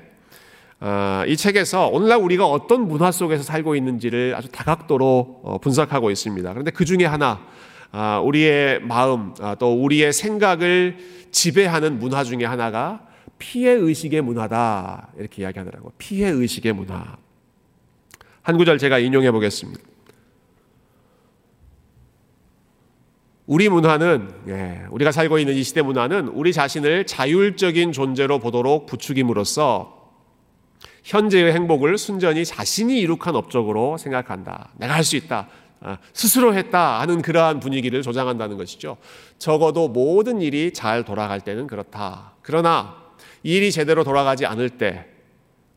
이 1.27 1.37
책에서 1.37 1.89
오늘날 1.89 2.19
우리가 2.19 2.47
어떤 2.47 2.87
문화 2.87 3.11
속에서 3.11 3.43
살고 3.43 3.75
있는지를 3.75 4.35
아주 4.37 4.49
다각도로 4.49 5.61
분석하고 5.63 6.11
있습니다. 6.11 6.53
그런데 6.53 6.71
그 6.71 6.85
중에 6.85 7.05
하나 7.05 7.41
아, 7.97 8.19
우리의 8.19 8.81
마음 8.81 9.35
아, 9.41 9.55
또 9.55 9.81
우리의 9.81 10.13
생각을 10.13 10.97
지배하는 11.31 12.01
문화 12.01 12.25
중에 12.25 12.45
하나가 12.45 13.07
피해 13.39 13.71
의식의 13.71 14.21
문화다 14.21 15.11
이렇게 15.17 15.43
이야기하더라고 15.43 15.93
피해 15.97 16.29
의식의 16.29 16.73
문화. 16.73 17.24
한 18.45 18.59
구절 18.59 18.77
제가 18.77 18.99
인용해 18.99 19.33
보겠습니다. 19.33 19.81
우리 23.47 23.69
문화는 23.71 24.31
예, 24.49 24.83
우리가 24.91 25.13
살고 25.13 25.39
있는 25.39 25.55
이 25.55 25.63
시대 25.63 25.81
문화는 25.81 26.29
우리 26.29 26.53
자신을 26.53 27.07
자율적인 27.07 27.93
존재로 27.93 28.39
보도록 28.39 28.87
부추김으로써 28.87 30.13
현재의 31.05 31.53
행복을 31.55 31.97
순전히 31.97 32.45
자신이 32.45 33.01
이룩한 33.01 33.35
업적으로 33.35 33.97
생각한다. 33.97 34.71
내가 34.77 34.95
할 34.95 35.05
수 35.05 35.17
있다. 35.17 35.49
아, 35.81 35.99
스스로 36.13 36.55
했다 36.55 37.01
하는 37.01 37.23
그러한 37.23 37.61
분위기를 37.61 38.03
조장한다는 38.03 38.59
것이죠. 38.59 38.99
적어도 39.39 39.89
모든 39.89 40.43
일이 40.43 40.73
잘 40.73 41.03
돌아갈 41.05 41.41
때는 41.41 41.67
그렇다. 41.67 42.35
그러나 42.43 42.97
일이 43.43 43.73
제대로 43.73 44.05
돌아가지 44.05 44.45
않을 44.45 44.71
때 44.71 45.07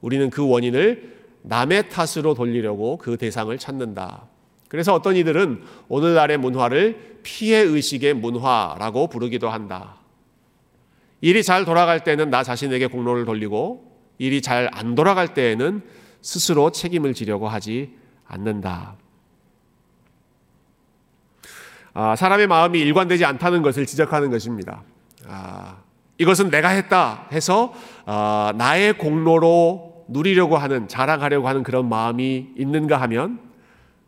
우리는 0.01 0.29
그 0.29 0.45
원인을 0.47 1.16
남의 1.47 1.89
탓으로 1.89 2.33
돌리려고 2.33 2.97
그 2.97 3.17
대상을 3.17 3.55
찾는다. 3.57 4.25
그래서 4.67 4.93
어떤 4.93 5.15
이들은 5.15 5.63
오늘날의 5.87 6.37
문화를 6.37 7.19
피해 7.23 7.59
의식의 7.59 8.15
문화라고 8.15 9.07
부르기도 9.07 9.49
한다. 9.49 9.95
일이 11.21 11.41
잘 11.43 11.65
돌아갈 11.65 12.03
때는 12.03 12.29
나 12.29 12.43
자신에게 12.43 12.87
공로를 12.87 13.25
돌리고 13.25 13.97
일이 14.17 14.41
잘 14.41 14.69
안 14.73 14.95
돌아갈 14.95 15.33
때에는 15.33 15.81
스스로 16.21 16.71
책임을 16.71 17.13
지려고 17.13 17.47
하지 17.47 17.95
않는다. 18.27 18.95
아, 21.93 22.15
사람의 22.15 22.47
마음이 22.47 22.79
일관되지 22.79 23.25
않다는 23.25 23.61
것을 23.61 23.85
지적하는 23.85 24.29
것입니다. 24.29 24.83
아, 25.27 25.77
이것은 26.17 26.49
내가 26.49 26.69
했다 26.69 27.27
해서 27.31 27.73
아, 28.05 28.53
나의 28.55 28.97
공로로 28.97 29.86
누리려고 30.07 30.57
하는 30.57 30.87
자랑하려고 30.87 31.47
하는 31.47 31.63
그런 31.63 31.89
마음이 31.89 32.49
있는가 32.57 32.99
하면 33.01 33.39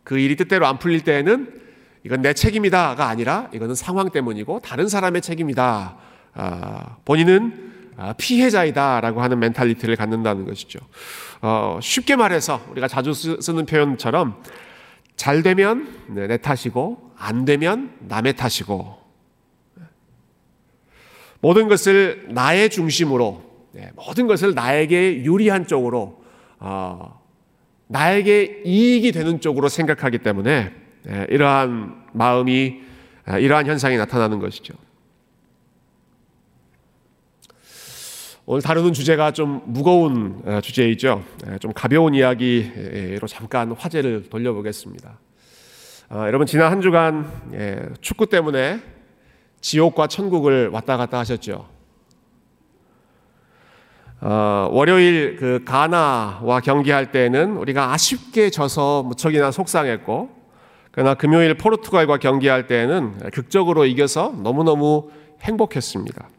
그 0.04 0.18
일이 0.18 0.36
뜻대로 0.36 0.66
안 0.66 0.80
풀릴 0.80 1.04
때에는 1.04 1.60
이건 2.04 2.22
내 2.22 2.34
책임이다가 2.34 3.08
아니라 3.08 3.50
이거는 3.54 3.76
상황 3.76 4.10
때문이고 4.10 4.62
다른 4.62 4.88
사람의 4.88 5.22
책임이다. 5.22 5.98
아, 6.34 6.98
본인은 7.06 7.70
아, 7.98 8.14
피해자이다라고 8.14 9.22
하는 9.22 9.40
mentality를 9.40 9.98
갖는다는 9.98 10.46
것이죠. 10.46 10.80
어, 11.42 11.80
쉽게 11.82 12.16
말해서 12.16 12.62
우리가 12.72 12.88
자주 12.88 13.14
쓰는 13.14 13.66
표현처럼 13.66 14.42
잘 15.18 15.44
되면 15.44 15.90
네, 16.08 16.28
내 16.28 16.38
탓이고 16.38 17.12
안 17.18 17.44
되면 17.44 17.94
남의 18.00 18.38
탓이고 18.38 18.98
모든 21.42 21.68
것을 21.68 22.28
나의 22.30 22.70
중심으로 22.70 23.44
네, 23.44 23.49
모든 23.96 24.28
것을 24.28 24.54
나에게 24.54 25.24
유리한 25.24 25.68
쪽으로 25.68 26.24
어, 26.60 27.22
나에게 27.88 28.62
이익이 28.66 29.12
되는 29.12 29.40
쪽으로 29.40 29.70
생각하기 29.70 30.20
때문에 30.20 30.74
네, 31.04 31.28
이러한 31.30 32.06
마음이 32.14 32.82
아, 33.26 33.38
이러한 33.38 33.68
현상이 33.68 33.98
나타나는 33.98 34.40
것이죠. 34.40 34.74
오늘 38.46 38.64
다루는 38.64 38.94
주제가 38.94 39.32
좀 39.32 39.62
무거운 39.66 40.42
어, 40.44 40.60
주제이죠. 40.62 41.24
예, 41.48 41.60
좀 41.60 41.72
가벼운 41.72 42.16
이야기로 42.16 43.28
잠깐 43.28 43.72
화제를 43.72 44.30
돌려보겠습니다. 44.30 45.20
어, 46.10 46.24
여러분 46.26 46.48
지난 46.48 46.72
한 46.72 46.82
주간 46.82 47.32
예, 47.54 47.80
축구 48.02 48.26
때문에 48.26 48.82
지옥과 49.62 50.08
천국을 50.08 50.70
왔다 50.70 50.98
갔다 50.98 51.20
하셨죠. 51.20 51.79
어, 54.22 54.68
월요일 54.72 55.38
그 55.38 55.64
가나와 55.64 56.60
경기할 56.60 57.12
때는 57.12 57.56
우리가 57.58 57.94
아쉽게 57.94 58.50
져서 58.50 59.04
무척이나 59.04 59.52
속상했고, 59.52 60.30
그러나 60.92 61.14
금요일 61.14 61.54
포르투갈과 61.54 62.18
경기할 62.18 62.68
때는 62.68 63.32
극적으로 63.32 63.86
이겨서 63.86 64.34
너무너무 64.44 65.10
행복했습니다. 65.42 66.30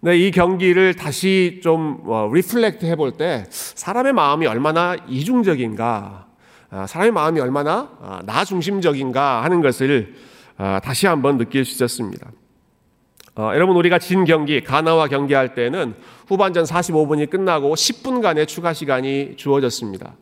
네, 0.00 0.16
이 0.16 0.30
경기를 0.30 0.94
다시 0.94 1.58
좀 1.60 2.02
어, 2.06 2.30
reflect 2.32 2.86
해볼 2.86 3.12
때 3.12 3.44
사람의 3.50 4.12
마음이 4.12 4.46
얼마나 4.46 4.94
이중적인가, 5.08 6.26
아, 6.70 6.86
사람의 6.86 7.10
마음이 7.10 7.40
얼마나 7.40 7.90
아, 8.00 8.22
나 8.24 8.44
중심적인가 8.44 9.42
하는 9.42 9.60
것을 9.60 10.14
아, 10.56 10.80
다시 10.84 11.08
한번 11.08 11.36
느낄 11.36 11.64
수 11.64 11.72
있었습니다. 11.72 12.30
어, 13.38 13.52
여러분 13.54 13.76
우리가 13.76 14.00
진 14.00 14.24
경기 14.24 14.64
가나와 14.64 15.06
경기할 15.06 15.54
때는 15.54 15.94
후반전 16.26 16.64
45분이 16.64 17.30
끝나고 17.30 17.72
10분간의 17.76 18.48
추가 18.48 18.72
시간이 18.72 19.36
주어졌습니다. 19.36 20.16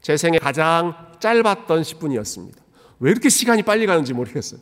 제 0.00 0.16
생에 0.16 0.38
가장 0.38 0.92
짧았던 1.20 1.82
10분이었습니다. 1.82 2.56
왜 2.98 3.12
이렇게 3.12 3.28
시간이 3.28 3.62
빨리 3.62 3.86
가는지 3.86 4.12
모르겠어요. 4.12 4.58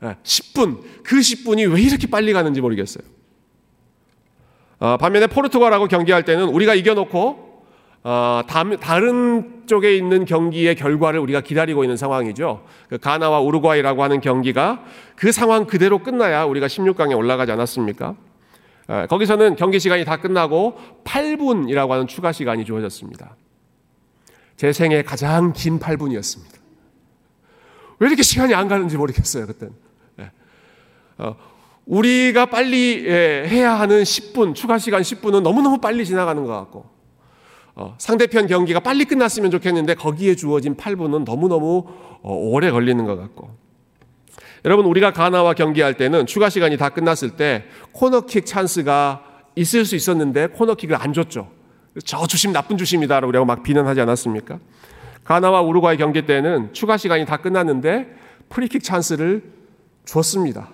10분 0.00 0.80
그 1.02 1.16
10분이 1.16 1.74
왜 1.74 1.82
이렇게 1.82 2.06
빨리 2.06 2.32
가는지 2.32 2.60
모르겠어요. 2.60 3.02
어, 4.78 4.96
반면에 4.96 5.26
포르투갈하고 5.26 5.88
경기할 5.88 6.24
때는 6.24 6.50
우리가 6.50 6.76
이겨놓고 6.76 7.49
어, 8.02 8.42
다른 8.46 9.62
쪽에 9.66 9.94
있는 9.94 10.24
경기의 10.24 10.74
결과를 10.74 11.20
우리가 11.20 11.42
기다리고 11.42 11.84
있는 11.84 11.96
상황이죠. 11.96 12.64
그 12.88 12.98
가나와 12.98 13.40
우루과이라고 13.40 14.02
하는 14.02 14.20
경기가 14.20 14.82
그 15.16 15.32
상황 15.32 15.66
그대로 15.66 15.98
끝나야 15.98 16.44
우리가 16.44 16.66
16강에 16.66 17.16
올라가지 17.16 17.52
않았습니까? 17.52 18.14
어, 18.88 19.06
거기서는 19.08 19.56
경기 19.56 19.78
시간이 19.78 20.04
다 20.04 20.16
끝나고 20.16 20.78
8분이라고 21.04 21.90
하는 21.90 22.06
추가 22.06 22.32
시간이 22.32 22.64
주어졌습니다. 22.64 23.36
제 24.56 24.72
생애 24.72 25.02
가장 25.02 25.52
긴 25.52 25.78
8분이었습니다. 25.78 26.60
왜 27.98 28.08
이렇게 28.08 28.22
시간이 28.22 28.54
안 28.54 28.66
가는지 28.66 28.96
모르겠어요, 28.96 29.46
그때는. 29.46 29.74
네. 30.16 30.30
어, 31.18 31.36
우리가 31.84 32.46
빨리 32.46 33.04
예, 33.06 33.46
해야 33.46 33.78
하는 33.78 34.02
10분, 34.02 34.54
추가 34.54 34.78
시간 34.78 35.02
10분은 35.02 35.42
너무너무 35.42 35.78
빨리 35.78 36.04
지나가는 36.04 36.44
것 36.44 36.52
같고, 36.52 36.78
어, 36.80 36.99
상대편 37.98 38.46
경기가 38.46 38.80
빨리 38.80 39.04
끝났으면 39.04 39.50
좋겠는데 39.50 39.94
거기에 39.94 40.34
주어진 40.34 40.76
8분은 40.76 41.24
너무너무 41.24 41.84
어, 42.22 42.34
오래 42.34 42.70
걸리는 42.70 43.04
것 43.04 43.16
같고. 43.16 43.50
여러분, 44.64 44.84
우리가 44.86 45.12
가나와 45.12 45.54
경기할 45.54 45.94
때는 45.94 46.26
추가 46.26 46.50
시간이 46.50 46.76
다 46.76 46.90
끝났을 46.90 47.30
때 47.30 47.64
코너킥 47.92 48.44
찬스가 48.44 49.24
있을 49.56 49.84
수 49.84 49.96
있었는데 49.96 50.48
코너킥을 50.48 50.96
안 50.96 51.12
줬죠. 51.12 51.50
저 52.04 52.26
주심 52.26 52.52
나쁜 52.52 52.76
주심이다. 52.76 53.18
우리가 53.18 53.44
막 53.44 53.62
비난하지 53.62 54.00
않았습니까? 54.00 54.58
가나와 55.24 55.60
우루과이 55.60 55.96
경기 55.96 56.26
때는 56.26 56.72
추가 56.72 56.96
시간이 56.96 57.24
다 57.24 57.38
끝났는데 57.38 58.14
프리킥 58.48 58.82
찬스를 58.82 59.42
줬습니다. 60.04 60.70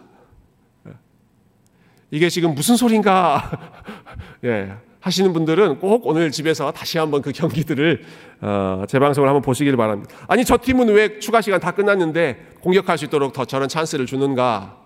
이게 2.10 2.28
지금 2.28 2.54
무슨 2.54 2.76
소린가 2.76 3.50
예, 4.44 4.72
하시는 5.06 5.32
분들은 5.32 5.78
꼭 5.78 6.04
오늘 6.08 6.32
집에서 6.32 6.72
다시 6.72 6.98
한번 6.98 7.22
그 7.22 7.30
경기들을 7.30 8.02
어, 8.40 8.82
재방송을 8.88 9.28
한번 9.28 9.40
보시길 9.40 9.76
바랍니다. 9.76 10.12
아니 10.26 10.44
저 10.44 10.58
팀은 10.60 10.88
왜 10.88 11.20
추가 11.20 11.40
시간 11.40 11.60
다 11.60 11.70
끝났는데 11.70 12.54
공격할 12.60 12.98
수 12.98 13.04
있도록 13.04 13.32
더 13.32 13.44
저런 13.44 13.68
찬스를 13.68 14.06
주는가? 14.06 14.78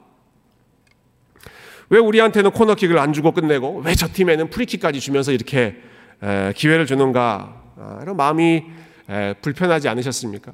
왜 1.88 1.98
우리한테는 1.98 2.50
코너킥을 2.50 2.98
안 2.98 3.14
주고 3.14 3.33
끝내고 3.33 3.80
왜 3.83 3.94
저 3.94 4.09
팀에는 4.12 4.50
프리킥까지 4.50 5.00
주면서 5.00 5.33
이렇게 5.33 5.76
에, 6.22 6.52
기회를 6.54 6.85
주는가? 6.85 7.56
아, 7.78 7.98
이런 8.02 8.14
마음이 8.18 8.62
에, 9.09 9.35
불편하지 9.40 9.88
않으셨습니까? 9.88 10.52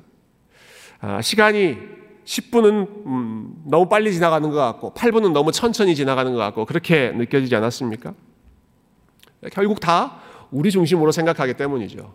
아, 1.01 1.21
시간이 1.21 1.77
10분은 2.25 3.07
음, 3.07 3.53
너무 3.67 3.89
빨리 3.89 4.13
지나가는 4.13 4.49
것 4.49 4.57
같고 4.57 4.95
8분은 4.95 5.33
너무 5.33 5.51
천천히 5.51 5.97
지나가는 5.97 6.33
것 6.33 6.39
같고 6.39 6.67
그렇게 6.67 7.11
느껴지지 7.11 7.57
않았습니까? 7.57 8.15
결국 9.53 9.81
다 9.81 10.21
우리 10.51 10.71
중심으로 10.71 11.13
생각하기 11.13 11.55
때문이죠. 11.55 12.15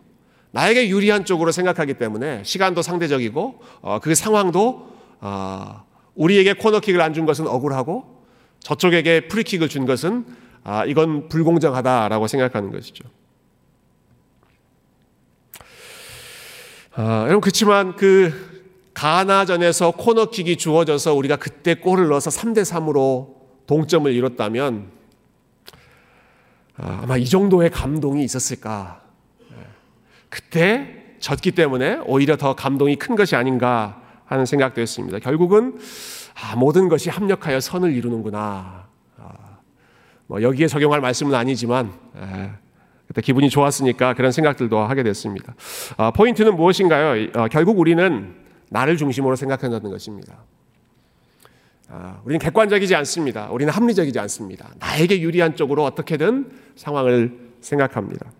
나에게 0.51 0.89
유리한 0.89 1.25
쪽으로 1.25 1.51
생각하기 1.51 1.93
때문에 1.95 2.43
시간도 2.43 2.81
상대적이고 2.81 3.61
어, 3.81 3.99
그 4.01 4.15
상황도 4.15 4.89
어, 5.21 5.83
우리에게 6.15 6.53
코너킥을 6.53 6.99
안 7.01 7.13
준 7.13 7.25
것은 7.25 7.47
억울하고 7.47 8.23
저쪽에게 8.59 9.27
프리킥을 9.27 9.69
준 9.69 9.85
것은 9.85 10.25
아, 10.63 10.85
이건 10.85 11.27
불공정하다라고 11.29 12.27
생각하는 12.27 12.71
것이죠. 12.71 13.03
아, 16.93 17.21
여러분 17.23 17.41
그렇지만 17.41 17.95
그 17.95 18.51
가나전에서 18.93 19.91
코너킥이 19.91 20.57
주어져서 20.57 21.13
우리가 21.15 21.37
그때 21.37 21.75
골을 21.75 22.09
넣어서 22.09 22.29
3대 22.29 22.61
3으로 22.63 23.35
동점을 23.65 24.11
이뤘다면 24.11 24.91
아, 26.81 27.01
아마 27.03 27.15
이 27.15 27.25
정도의 27.25 27.69
감동이 27.69 28.23
있었을까? 28.23 29.01
예. 29.51 29.55
그때 30.29 31.15
졌기 31.19 31.51
때문에 31.51 32.01
오히려 32.05 32.35
더 32.35 32.55
감동이 32.55 32.95
큰 32.95 33.15
것이 33.15 33.35
아닌가 33.35 34.01
하는 34.25 34.45
생각도 34.45 34.81
했습니다. 34.81 35.19
결국은 35.19 35.77
아, 36.41 36.55
모든 36.55 36.89
것이 36.89 37.09
합력하여 37.09 37.59
선을 37.59 37.93
이루는구나. 37.93 38.87
아, 39.17 39.33
뭐 40.25 40.41
여기에 40.41 40.67
적용할 40.67 41.01
말씀은 41.01 41.35
아니지만 41.35 41.93
예. 42.17 42.51
그때 43.07 43.21
기분이 43.21 43.49
좋았으니까 43.49 44.15
그런 44.15 44.31
생각들도 44.31 44.79
하게 44.79 45.03
됐습니다. 45.03 45.53
아, 45.97 46.11
포인트는 46.11 46.55
무엇인가요? 46.55 47.27
어, 47.35 47.47
결국 47.49 47.77
우리는 47.77 48.33
나를 48.69 48.97
중심으로 48.97 49.35
생각한다는 49.35 49.91
것입니다. 49.91 50.37
아, 51.93 52.21
우리는 52.23 52.39
객관적이지 52.39 52.95
않습니다. 52.95 53.49
우리는 53.51 53.71
합리적이지 53.73 54.17
않습니다. 54.19 54.69
나에게 54.79 55.19
유리한 55.19 55.57
쪽으로 55.57 55.83
어떻게든 55.83 56.49
상황을 56.77 57.37
생각합니다. 57.59 58.31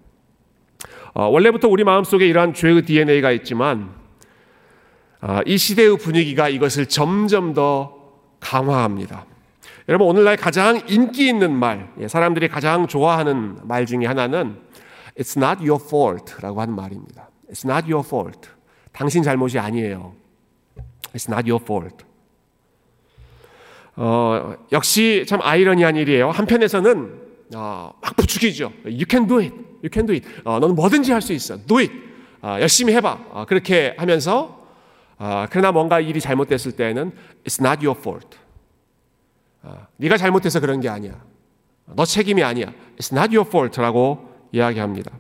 어, 1.14 1.26
원래부터 1.26 1.68
우리 1.68 1.84
마음속에 1.84 2.26
이러한 2.26 2.54
죄의 2.54 2.84
DNA가 2.84 3.32
있지만 3.32 3.92
아, 5.20 5.42
이 5.46 5.58
시대의 5.58 5.98
분위기가 5.98 6.48
이것을 6.48 6.86
점점 6.86 7.54
더 7.54 7.98
강화합니다. 8.40 9.26
여러분 9.90 10.08
오늘날 10.08 10.38
가장 10.38 10.82
인기 10.88 11.28
있는 11.28 11.54
말, 11.54 11.92
예, 12.00 12.08
사람들이 12.08 12.48
가장 12.48 12.88
좋아하는 12.88 13.58
말 13.64 13.86
중에 13.86 14.06
하나는 14.06 14.62
It's 15.20 15.36
not 15.36 15.68
your 15.68 15.84
fault라고 15.84 16.62
하는 16.62 16.74
말입니다. 16.74 17.30
It's 17.50 17.70
not 17.70 17.92
your 17.92 18.08
fault. 18.08 18.50
당신 18.94 19.24
잘못이 19.24 19.60
아니에요. 19.60 20.14
It's 21.14 21.30
not 21.30 21.52
your 21.52 21.62
fault. 21.62 22.11
어, 23.95 24.56
역시 24.71 25.25
참 25.27 25.39
아이러니한 25.41 25.95
일이에요. 25.95 26.32
한편에서는 26.32 27.21
어, 27.56 27.93
막 28.01 28.15
부추기죠. 28.15 28.71
You 28.86 29.06
can 29.10 29.27
do 29.27 29.39
it. 29.39 29.54
You 29.84 29.89
can 29.91 30.06
do 30.06 30.15
it. 30.15 30.27
어, 30.45 30.60
너는 30.60 30.75
뭐든지 30.75 31.12
할 31.12 31.21
수 31.21 31.34
있어. 31.34 31.58
Do 31.65 31.77
it. 31.80 31.91
어, 32.41 32.58
열심히 32.60 32.93
해봐. 32.95 33.19
어, 33.32 33.45
그렇게 33.47 33.93
하면서 33.97 34.60
어, 35.17 35.45
그러나 35.49 35.71
뭔가 35.71 35.99
일이 35.99 36.19
잘못됐을 36.19 36.71
때는 36.73 37.12
it's 37.45 37.63
not 37.63 37.86
your 37.86 37.99
fault. 37.99 38.38
어, 39.63 39.86
네가 39.97 40.17
잘못해서 40.17 40.60
그런 40.60 40.80
게 40.80 40.89
아니야. 40.89 41.21
너 41.93 42.06
책임이 42.06 42.41
아니야. 42.43 42.73
It's 42.97 43.15
not 43.15 43.36
your 43.36 43.47
fault라고 43.47 44.30
이야기합니다. 44.51 45.12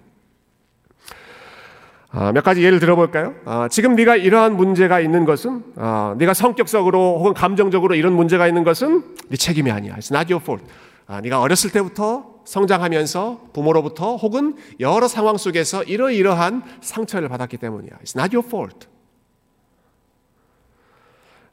아, 2.13 2.33
몇 2.33 2.43
가지 2.43 2.61
예를 2.61 2.79
들어볼까요? 2.79 3.35
아, 3.45 3.69
지금 3.69 3.95
네가 3.95 4.17
이러한 4.17 4.57
문제가 4.57 4.99
있는 4.99 5.23
것은 5.23 5.63
아, 5.77 6.13
네가 6.17 6.33
성격적으로 6.33 7.19
혹은 7.19 7.33
감정적으로 7.33 7.95
이런 7.95 8.13
문제가 8.13 8.47
있는 8.47 8.65
것은 8.65 9.15
네 9.29 9.37
책임이 9.37 9.71
아니야. 9.71 9.95
It's 9.95 10.13
not 10.13 10.31
your 10.31 10.43
fault. 10.43 10.65
아, 11.07 11.21
네가 11.21 11.39
어렸을 11.39 11.69
때부터 11.71 12.41
성장하면서 12.43 13.51
부모로부터 13.53 14.17
혹은 14.17 14.57
여러 14.81 15.07
상황 15.07 15.37
속에서 15.37 15.83
이러이러한 15.83 16.63
상처를 16.81 17.29
받았기 17.29 17.55
때문이야. 17.57 17.91
It's 18.03 18.19
not 18.19 18.35
your 18.35 18.45
fault. 18.45 18.87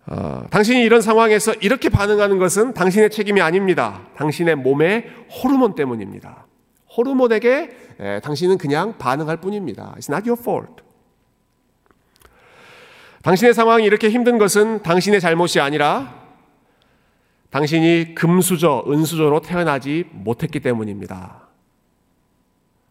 어, 0.06 0.42
당신이 0.50 0.82
이런 0.82 1.02
상황에서 1.02 1.52
이렇게 1.60 1.88
반응하는 1.88 2.38
것은 2.38 2.74
당신의 2.74 3.10
책임이 3.10 3.40
아닙니다. 3.40 4.00
당신의 4.16 4.56
몸의 4.56 5.04
호르몬 5.30 5.76
때문입니다. 5.76 6.47
호르몬에게 6.98 7.70
에, 8.00 8.20
당신은 8.20 8.58
그냥 8.58 8.98
반응할 8.98 9.36
뿐입니다. 9.38 9.94
It's 9.96 10.12
not 10.12 10.28
your 10.28 10.40
fault. 10.40 10.82
당신의 13.22 13.54
상황이 13.54 13.84
이렇게 13.84 14.10
힘든 14.10 14.36
것은 14.38 14.82
당신의 14.82 15.20
잘못이 15.20 15.60
아니라 15.60 16.26
당신이 17.50 18.14
금수저, 18.14 18.84
은수저로 18.88 19.40
태어나지 19.40 20.04
못했기 20.10 20.60
때문입니다. 20.60 21.48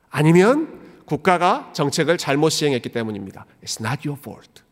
아니면 0.10 0.80
국가가 1.06 1.70
정책을 1.74 2.18
잘못 2.18 2.50
시행했기 2.50 2.90
때문입니다. 2.90 3.46
It's 3.64 3.86
not 3.86 4.08
your 4.08 4.20
fault. 4.20 4.64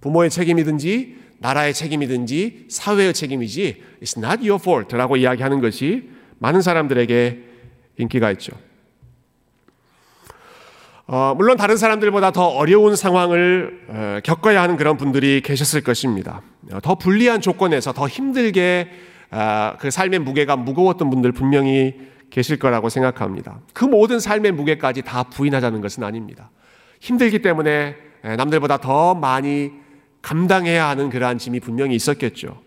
부모의 0.00 0.30
책임이든지 0.30 1.24
나라의 1.38 1.72
책임이든지 1.72 2.66
사회의 2.68 3.14
책임이지 3.14 3.82
It's 4.02 4.18
not 4.18 4.48
your 4.48 4.60
fault라고 4.60 5.16
이야기하는 5.16 5.60
것이 5.60 6.10
많은 6.38 6.62
사람들에게 6.62 7.55
인기가 7.98 8.30
있죠. 8.32 8.52
어, 11.08 11.34
물론 11.36 11.56
다른 11.56 11.76
사람들보다 11.76 12.32
더 12.32 12.46
어려운 12.48 12.96
상황을 12.96 13.86
어, 13.88 14.18
겪어야 14.24 14.60
하는 14.60 14.76
그런 14.76 14.96
분들이 14.96 15.40
계셨을 15.40 15.82
것입니다. 15.82 16.42
어, 16.72 16.80
더 16.80 16.96
불리한 16.96 17.40
조건에서 17.40 17.92
더 17.92 18.08
힘들게 18.08 18.90
어, 19.30 19.74
그 19.78 19.90
삶의 19.90 20.18
무게가 20.20 20.56
무거웠던 20.56 21.08
분들 21.10 21.30
분명히 21.30 21.94
계실 22.30 22.58
거라고 22.58 22.88
생각합니다. 22.88 23.60
그 23.72 23.84
모든 23.84 24.18
삶의 24.18 24.52
무게까지 24.52 25.02
다 25.02 25.22
부인하자는 25.22 25.80
것은 25.80 26.02
아닙니다. 26.02 26.50
힘들기 27.00 27.40
때문에 27.40 27.94
남들보다 28.22 28.78
더 28.78 29.14
많이 29.14 29.70
감당해야 30.22 30.88
하는 30.88 31.08
그러한 31.08 31.38
짐이 31.38 31.60
분명히 31.60 31.94
있었겠죠. 31.94 32.60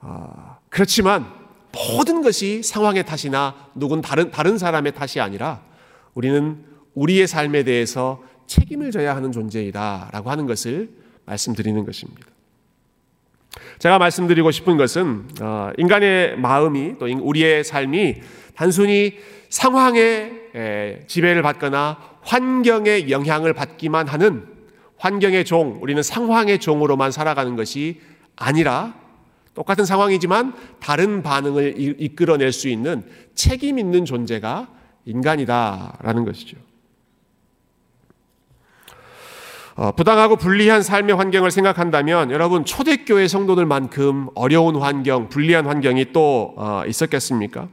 아, 0.00 0.58
그렇지만 0.68 1.37
모든 1.72 2.22
것이 2.22 2.62
상황의 2.62 3.04
탓이나 3.04 3.54
누군 3.74 4.00
다른 4.00 4.30
다른 4.30 4.58
사람의 4.58 4.94
탓이 4.94 5.20
아니라 5.20 5.62
우리는 6.14 6.64
우리의 6.94 7.26
삶에 7.26 7.62
대해서 7.62 8.22
책임을 8.46 8.90
져야 8.90 9.14
하는 9.14 9.30
존재이다 9.30 10.10
라고 10.12 10.30
하는 10.30 10.46
것을 10.46 10.90
말씀드리는 11.26 11.84
것입니다. 11.84 12.26
제가 13.78 13.98
말씀드리고 13.98 14.50
싶은 14.50 14.76
것은 14.76 15.28
어, 15.40 15.70
인간의 15.76 16.38
마음이 16.38 16.98
또 16.98 17.06
우리의 17.06 17.64
삶이 17.64 18.16
단순히 18.54 19.18
상황의 19.50 21.04
지배를 21.06 21.42
받거나 21.42 21.98
환경의 22.22 23.10
영향을 23.10 23.52
받기만 23.52 24.08
하는 24.08 24.46
환경의 24.98 25.44
종, 25.44 25.78
우리는 25.80 26.02
상황의 26.02 26.58
종으로만 26.58 27.12
살아가는 27.12 27.54
것이 27.54 28.00
아니라 28.36 28.94
똑같은 29.58 29.84
상황이지만 29.84 30.54
다른 30.78 31.20
반응을 31.20 31.74
이끌어낼 32.00 32.52
수 32.52 32.68
있는 32.68 33.02
책임 33.34 33.80
있는 33.80 34.04
존재가 34.04 34.68
인간이다라는 35.04 36.24
것이죠. 36.24 36.56
어, 39.74 39.90
부당하고 39.90 40.36
불리한 40.36 40.82
삶의 40.82 41.16
환경을 41.16 41.50
생각한다면 41.50 42.30
여러분 42.30 42.64
초대교회 42.64 43.26
성도들만큼 43.26 44.28
어려운 44.36 44.76
환경, 44.76 45.28
불리한 45.28 45.66
환경이 45.66 46.12
또 46.12 46.54
어, 46.56 46.84
있었겠습니까? 46.86 47.68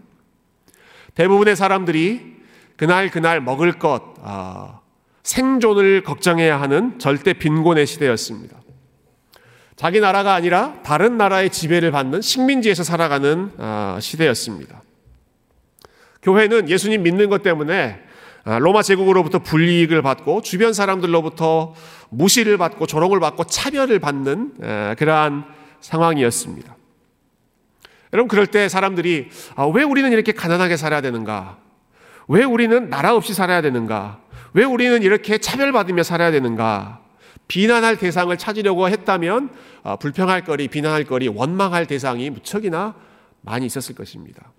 대부분의 1.14 1.56
사람들이 1.56 2.36
그날 2.78 3.12
그날 3.12 3.42
먹을 3.42 3.74
것, 3.74 4.02
어, 4.22 4.82
생존을 5.22 6.02
걱정해야 6.02 6.60
하는 6.60 6.98
절대 6.98 7.34
빈곤의 7.34 7.86
시대였습니다. 7.86 8.65
자기 9.76 10.00
나라가 10.00 10.34
아니라 10.34 10.76
다른 10.84 11.18
나라의 11.18 11.50
지배를 11.50 11.92
받는 11.92 12.22
식민지에서 12.22 12.84
살아가는 12.84 13.52
아, 13.58 13.98
시대였습니다. 14.02 14.82
교회는 16.22 16.70
예수님 16.70 17.04
믿는 17.04 17.30
것 17.30 17.44
때문에 17.44 18.00
아, 18.46 18.60
로마 18.60 18.82
제국으로부터 18.84 19.40
불이익을 19.40 20.02
받고 20.02 20.44
주변 20.44 20.72
사람들로부터 20.72 21.74
무시를 22.10 22.58
받고 22.58 22.88
조롱을 22.88 23.20
받고 23.20 23.46
차별을 23.46 24.00
받는 24.00 24.54
아, 24.64 24.96
그러한 24.98 25.44
상황이었습니다. 25.82 26.76
여러분 28.14 28.30
그럴 28.30 28.48
때 28.48 28.70
사람들이 28.70 29.30
왜 29.74 29.84
우리는 29.84 30.10
이렇게 30.10 30.32
가난하게 30.32 30.78
살아야 30.78 31.02
되는가? 31.02 31.58
왜 32.30 32.46
우리는 32.46 32.90
나라 32.90 33.14
없이 33.14 33.34
살아야 33.34 33.62
되는가? 33.62 34.20
왜 34.54 34.64
우리는 34.64 35.04
이렇게 35.04 35.38
차별받으며 35.38 36.04
살아야 36.04 36.32
되는가? 36.32 37.05
비난할 37.48 37.98
대상을 37.98 38.36
찾으려고 38.38 38.90
했다면 38.90 39.50
어, 39.84 39.98
불평할 39.98 40.44
거리, 40.44 40.68
비난할 40.68 41.04
거리, 41.04 41.28
원망할 41.28 41.86
대상이 41.86 42.30
무척이나 42.30 42.96
많이 43.42 43.66
있었을 43.66 43.96
것입니다. 43.96 44.52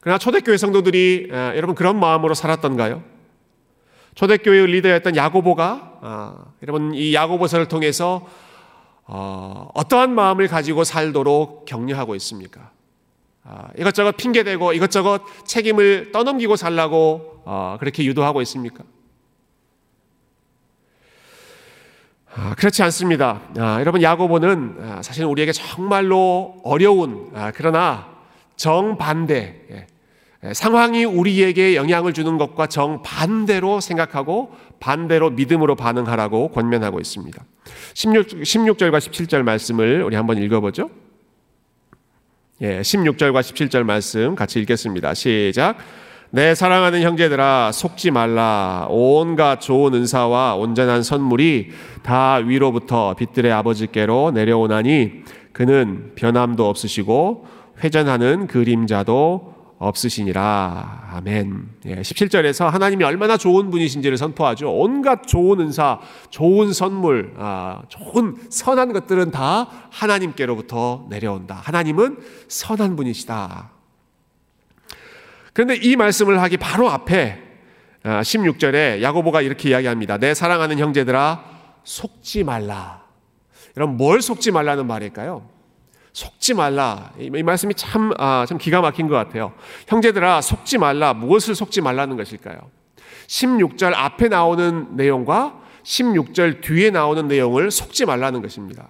그러나 0.00 0.18
초대교회 0.18 0.56
성도들이 0.56 1.28
여러분 1.30 1.74
그런 1.74 1.98
마음으로 1.98 2.34
살았던가요? 2.34 3.02
초대교회의 4.14 4.66
리더였던 4.66 5.16
야고보가 5.16 5.98
아, 6.02 6.44
여러분 6.62 6.94
이 6.94 7.14
야고보서를 7.14 7.68
통해서 7.68 8.26
어, 9.06 9.68
어떠한 9.74 10.14
마음을 10.14 10.48
가지고 10.48 10.84
살도록 10.84 11.64
격려하고 11.66 12.14
있습니까? 12.16 12.70
아, 13.42 13.68
이것저것 13.78 14.16
핑계대고 14.16 14.72
이것저것 14.72 15.22
책임을 15.46 16.12
떠넘기고 16.12 16.56
살라고 16.56 17.42
어, 17.44 17.76
그렇게 17.80 18.04
유도하고 18.04 18.40
있습니까? 18.42 18.84
아, 22.36 22.54
그렇지 22.56 22.82
않습니다. 22.82 23.40
아, 23.58 23.78
여러분 23.80 24.02
야고보는 24.02 25.00
사실 25.02 25.24
우리에게 25.24 25.52
정말로 25.52 26.56
어려운 26.64 27.30
그러나 27.54 28.08
정반대 28.56 29.60
예, 29.70 29.86
예, 30.44 30.52
상황이 30.52 31.04
우리에게 31.04 31.76
영향을 31.76 32.12
주는 32.12 32.36
것과 32.36 32.66
정반대로 32.66 33.80
생각하고 33.80 34.54
반대로 34.80 35.30
믿음으로 35.30 35.76
반응하라고 35.76 36.48
권면하고 36.48 37.00
있습니다. 37.00 37.44
16, 37.94 38.26
16절과 38.26 38.98
17절 38.98 39.42
말씀을 39.42 40.02
우리 40.02 40.16
한번 40.16 40.38
읽어보죠. 40.38 40.90
예, 42.60 42.80
16절과 42.80 43.40
17절 43.40 43.84
말씀 43.84 44.34
같이 44.34 44.60
읽겠습니다. 44.60 45.14
시작. 45.14 45.78
내 46.34 46.56
사랑하는 46.56 47.02
형제들아 47.02 47.70
속지 47.70 48.10
말라 48.10 48.88
온갖 48.90 49.60
좋은 49.60 49.94
은사와 49.94 50.56
온전한 50.56 51.04
선물이 51.04 51.70
다 52.02 52.40
위로부터 52.44 53.14
빛들의 53.14 53.52
아버지께로 53.52 54.32
내려오나니 54.32 55.22
그는 55.52 56.10
변함도 56.16 56.68
없으시고 56.68 57.46
회전하는 57.84 58.48
그림자도 58.48 59.54
없으시니라. 59.78 61.10
아멘. 61.12 61.68
예, 61.86 61.96
17절에서 62.00 62.68
하나님이 62.68 63.04
얼마나 63.04 63.36
좋은 63.36 63.70
분이신지를 63.70 64.18
선포하죠. 64.18 64.72
온갖 64.72 65.28
좋은 65.28 65.60
은사, 65.60 66.00
좋은 66.30 66.72
선물, 66.72 67.34
아, 67.38 67.82
좋은 67.88 68.34
선한 68.50 68.92
것들은 68.92 69.30
다 69.30 69.68
하나님께로부터 69.90 71.06
내려온다. 71.10 71.60
하나님은 71.62 72.18
선한 72.48 72.96
분이시다. 72.96 73.73
그런데 75.54 75.76
이 75.76 75.96
말씀을 75.96 76.42
하기 76.42 76.58
바로 76.58 76.90
앞에 76.90 77.40
16절에 78.04 78.98
아, 78.98 79.02
야고보가 79.02 79.40
이렇게 79.40 79.70
이야기합니다. 79.70 80.18
내 80.18 80.34
사랑하는 80.34 80.78
형제들아 80.78 81.42
속지 81.84 82.44
말라. 82.44 83.02
여러분 83.76 83.96
뭘 83.96 84.20
속지 84.20 84.50
말라는 84.50 84.86
말일까요? 84.86 85.48
속지 86.12 86.54
말라. 86.54 87.12
이, 87.18 87.30
말씀이 87.30 87.74
참, 87.74 88.12
아, 88.18 88.44
참 88.48 88.58
기가 88.58 88.80
막힌 88.80 89.08
것 89.08 89.14
같아요. 89.14 89.52
형제들아, 89.88 90.40
속지 90.42 90.78
말라. 90.78 91.12
무엇을 91.14 91.54
속지 91.54 91.80
말라는 91.80 92.16
것일까요? 92.16 92.58
16절 93.26 93.92
앞에 93.94 94.28
나오는 94.28 94.96
내용과 94.96 95.60
16절 95.82 96.62
뒤에 96.62 96.90
나오는 96.90 97.26
내용을 97.26 97.70
속지 97.70 98.06
말라는 98.06 98.42
것입니다. 98.42 98.88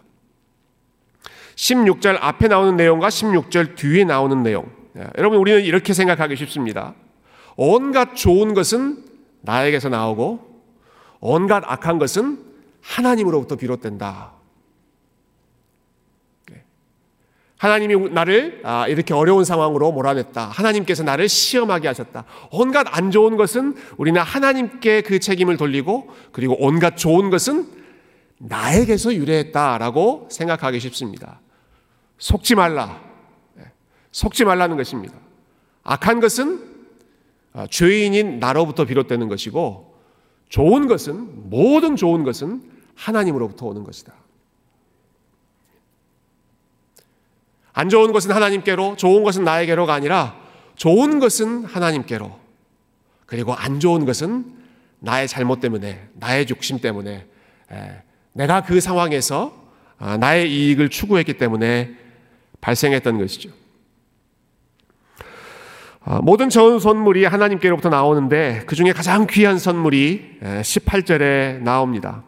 16절 1.57 2.19
앞에 2.21 2.49
나오는 2.49 2.77
내용과 2.77 3.09
16절 3.09 3.77
뒤에 3.77 4.05
나오는 4.05 4.43
내용. 4.43 4.84
예, 4.97 5.09
여러분, 5.19 5.39
우리는 5.39 5.63
이렇게 5.63 5.93
생각하기 5.93 6.37
쉽습니다. 6.37 6.95
온갖 7.57 8.15
좋은 8.15 8.55
것은 8.55 9.05
나에게서 9.41 9.89
나오고 9.89 10.55
온갖 11.21 11.63
악한 11.67 11.99
것은 11.99 12.39
하나님으로부터 12.81 13.57
비롯된다. 13.57 14.33
네. 16.51 16.63
하나님이 17.59 18.11
나를 18.11 18.61
아, 18.65 18.87
이렇게 18.89 19.15
어려운 19.15 19.45
상황으로 19.45 19.93
몰아냈다. 19.93 20.49
하나님께서 20.49 21.03
나를 21.03 21.29
시험하게 21.29 21.89
하셨다. 21.89 22.25
온갖 22.51 22.87
안 22.91 23.11
좋은 23.11 23.37
것은 23.37 23.75
우리는 23.97 24.21
하나님께 24.21 25.03
그 25.03 25.19
책임을 25.19 25.57
돌리고 25.57 26.11
그리고 26.33 26.57
온갖 26.59 26.97
좋은 26.97 27.31
것은 27.31 27.67
나에게서 28.39 29.15
유래했다라고 29.15 30.29
생각하기 30.31 30.81
쉽습니다. 30.81 31.41
속지 32.19 32.55
말라. 32.55 33.14
네. 34.15 34.21
속지 34.21 34.45
말라는 34.45 34.77
것입니다. 34.77 35.17
악한 35.83 36.21
것은 36.21 36.73
아, 37.53 37.67
죄인인 37.69 38.39
나로부터 38.39 38.85
비롯되는 38.85 39.29
것이고 39.29 39.95
좋은 40.49 40.87
것은 40.87 41.51
모든 41.51 41.97
좋은 41.97 42.23
것은 42.23 42.63
하나님으로부터 42.95 43.67
오는 43.67 43.83
것이다. 43.83 44.13
안 47.73 47.89
좋은 47.89 48.13
것은 48.13 48.31
하나님께로, 48.31 48.95
좋은 48.95 49.25
것은 49.25 49.43
나에게로가 49.43 49.93
아니라 49.93 50.41
좋은 50.77 51.19
것은 51.19 51.65
하나님께로, 51.65 52.39
그리고 53.27 53.53
안 53.53 53.81
좋은 53.81 54.05
것은 54.05 54.55
나의 55.01 55.27
잘못 55.27 55.59
때문에, 55.59 56.09
나의 56.15 56.47
욕심 56.51 56.79
때문에, 56.79 57.27
내가 58.33 58.63
그 58.63 58.81
상황에서 58.81 59.65
아, 59.99 60.17
나의 60.17 60.53
이익을 60.53 60.89
추구했기 60.89 61.39
때문에 61.39 61.97
발생했던 62.61 63.19
것이죠. 63.19 63.64
아, 66.07 66.21
모든 66.23 66.51
좋은 66.51 66.81
선물이 66.81 67.25
하나님께로부터 67.25 67.89
나오는데 67.89 68.65
그 68.67 68.77
중에 68.77 68.93
가장 68.93 69.27
귀한 69.27 69.59
선물이 69.59 70.39
18절에 70.43 71.63
나옵니다. 71.63 72.23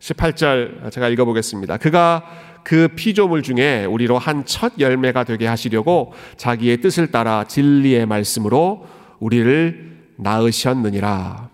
18절 0.00 0.90
제가 0.90 1.08
읽어보겠습니다. 1.10 1.76
그가 1.76 2.24
그 2.64 2.88
피조물 2.96 3.42
중에 3.42 3.84
우리로 3.84 4.18
한 4.18 4.44
첫 4.44 4.72
열매가 4.80 5.24
되게 5.24 5.46
하시려고 5.46 6.12
자기의 6.36 6.80
뜻을 6.80 7.12
따라 7.12 7.44
진리의 7.44 8.06
말씀으로 8.06 8.86
우리를 9.20 9.92
낳으셨느니라. 10.16 11.50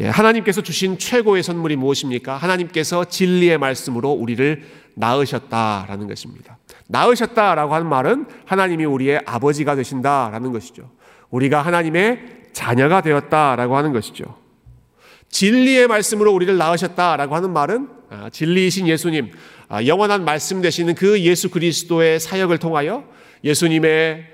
예, 0.00 0.08
하나님께서 0.08 0.62
주신 0.62 0.98
최고의 0.98 1.42
선물이 1.42 1.76
무엇입니까? 1.76 2.36
하나님께서 2.36 3.04
진리의 3.04 3.58
말씀으로 3.58 4.10
우리를 4.10 4.62
낳으셨다라는 4.94 6.06
것입니다. 6.06 6.58
낳으셨다라고 6.88 7.74
하는 7.74 7.88
말은 7.88 8.26
하나님이 8.44 8.84
우리의 8.84 9.22
아버지가 9.26 9.74
되신다라는 9.76 10.52
것이죠. 10.52 10.90
우리가 11.30 11.62
하나님의 11.62 12.44
자녀가 12.52 13.00
되었다라고 13.00 13.76
하는 13.76 13.92
것이죠. 13.92 14.36
진리의 15.28 15.88
말씀으로 15.88 16.32
우리를 16.32 16.56
낳으셨다라고 16.56 17.34
하는 17.34 17.52
말은 17.52 17.88
아, 18.10 18.30
진리이신 18.30 18.86
예수님, 18.86 19.32
아, 19.68 19.84
영원한 19.84 20.24
말씀 20.24 20.62
되시는 20.62 20.94
그 20.94 21.20
예수 21.20 21.50
그리스도의 21.50 22.20
사역을 22.20 22.58
통하여 22.58 23.04
예수님의 23.42 24.26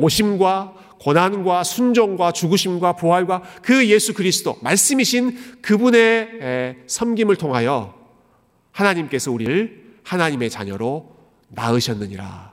오심과 0.00 0.74
고난과 1.00 1.64
순종과 1.64 2.32
죽으심과 2.32 2.92
부활과 2.94 3.42
그 3.62 3.88
예수 3.88 4.12
그리스도 4.12 4.56
말씀이신 4.60 5.60
그분의 5.62 6.76
섬김을 6.86 7.36
통하여 7.36 7.94
하나님께서 8.70 9.32
우리를 9.32 9.81
하나님의 10.04 10.50
자녀로 10.50 11.14
낳으셨느니라. 11.48 12.52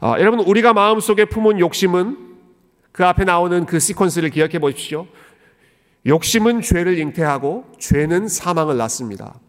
어, 0.00 0.14
여러분 0.18 0.40
우리가 0.40 0.72
마음속에 0.72 1.24
품은 1.24 1.58
욕심은 1.58 2.36
그 2.92 3.04
앞에 3.04 3.24
나오는 3.24 3.66
그 3.66 3.78
시퀀스를 3.78 4.32
기억해 4.32 4.58
보십시오. 4.58 5.06
욕심은 6.06 6.62
죄를 6.62 6.98
잉태하고 6.98 7.72
죄는 7.78 8.28
사망을 8.28 8.76
낳습니다. 8.76 9.40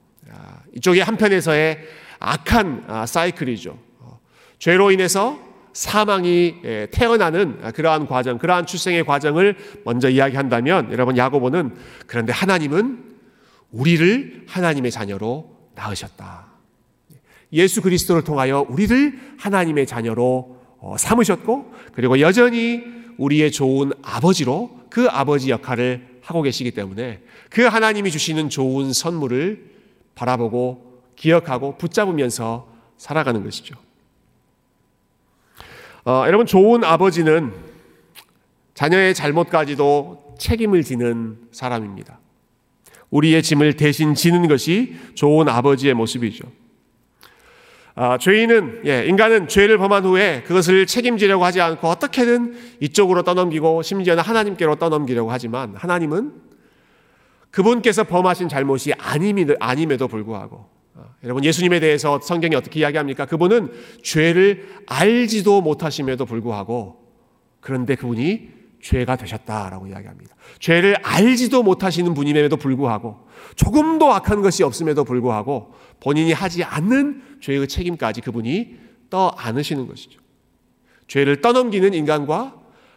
이쪽이 0.75 1.01
한편에서의 1.01 1.79
악한 2.19 2.85
아, 2.87 3.05
사이클이죠. 3.05 3.77
어, 3.99 4.19
죄로 4.59 4.91
인해서 4.91 5.39
사망이 5.73 6.55
예, 6.63 6.87
태어나는 6.91 7.71
그러한 7.73 8.07
과정, 8.07 8.37
그러한 8.37 8.65
출생의 8.65 9.05
과정을 9.05 9.55
먼저 9.85 10.09
이야기한다면 10.09 10.91
여러분 10.91 11.15
야고보는 11.15 11.75
그런데 12.07 12.33
하나님은 12.33 13.08
우리를 13.71 14.45
하나님의 14.47 14.91
자녀로 14.91 15.55
낳으셨다. 15.75 16.47
예수 17.53 17.81
그리스도를 17.81 18.23
통하여 18.23 18.65
우리를 18.69 19.19
하나님의 19.37 19.87
자녀로 19.87 20.59
어, 20.79 20.95
삼으셨고 20.97 21.73
그리고 21.93 22.19
여전히 22.19 22.83
우리의 23.17 23.51
좋은 23.51 23.91
아버지로 24.01 24.79
그 24.89 25.07
아버지 25.09 25.49
역할을 25.49 26.19
하고 26.21 26.41
계시기 26.41 26.71
때문에 26.71 27.21
그 27.49 27.63
하나님이 27.63 28.11
주시는 28.11 28.49
좋은 28.49 28.93
선물을 28.93 29.69
바라보고 30.15 31.03
기억하고 31.15 31.77
붙잡으면서 31.77 32.67
살아가는 32.97 33.43
것이죠. 33.43 33.75
어, 36.05 36.23
여러분 36.27 36.45
좋은 36.45 36.83
아버지는 36.83 37.53
자녀의 38.73 39.13
잘못까지도 39.13 40.35
책임을 40.39 40.83
지는 40.83 41.37
사람입니다. 41.51 42.19
우리의 43.09 43.41
짐을 43.43 43.73
대신 43.73 44.13
지는 44.13 44.47
것이 44.47 44.95
좋은 45.15 45.47
아버지의 45.49 45.93
모습이죠. 45.93 46.45
아, 47.95 48.17
죄인은 48.17 48.83
예, 48.85 49.05
인간은 49.07 49.49
죄를 49.49 49.77
범한 49.77 50.05
후에 50.05 50.43
그것을 50.43 50.85
책임지려고 50.85 51.43
하지 51.43 51.59
않고 51.59 51.87
어떻게든 51.87 52.55
이쪽으로 52.79 53.23
떠넘기고 53.23 53.81
심지어는 53.81 54.23
하나님께로 54.23 54.75
떠넘기려고 54.75 55.31
하지만 55.31 55.75
하나님은 55.75 56.31
그분께서 57.51 58.05
범하신 58.05 58.47
잘못이 58.47 58.93
아님에도 58.93 60.07
불구하고 60.07 60.69
아, 60.95 61.07
여러분 61.25 61.43
예수님에 61.43 61.81
대해서 61.81 62.21
성경이 62.21 62.55
어떻게 62.55 62.79
이야기합니까? 62.79 63.25
그분은 63.25 63.71
죄를 64.03 64.67
알지도 64.85 65.61
못하심에도 65.61 66.25
불구하고 66.25 67.03
그런데 67.59 67.95
그분이 67.95 68.58
죄가 68.81 69.15
되셨다라고 69.17 69.87
이야기합니다. 69.87 70.35
죄를 70.59 70.95
알지도 71.03 71.63
못하시는 71.63 72.13
분임에도 72.13 72.57
불구하고 72.57 73.27
조금도 73.55 74.13
악한 74.13 74.41
것이 74.41 74.63
없음에도 74.63 75.03
불구하고 75.03 75.73
본인이 75.99 76.31
하지 76.31 76.63
않는 76.63 77.21
죄의 77.41 77.67
책임까지 77.67 78.21
그분이 78.21 78.77
떠 79.09 79.29
안으시는 79.37 79.87
것이죠. 79.87 80.19
죄를 81.07 81.41
떠넘기는 81.41 81.93
인간과 81.93 82.55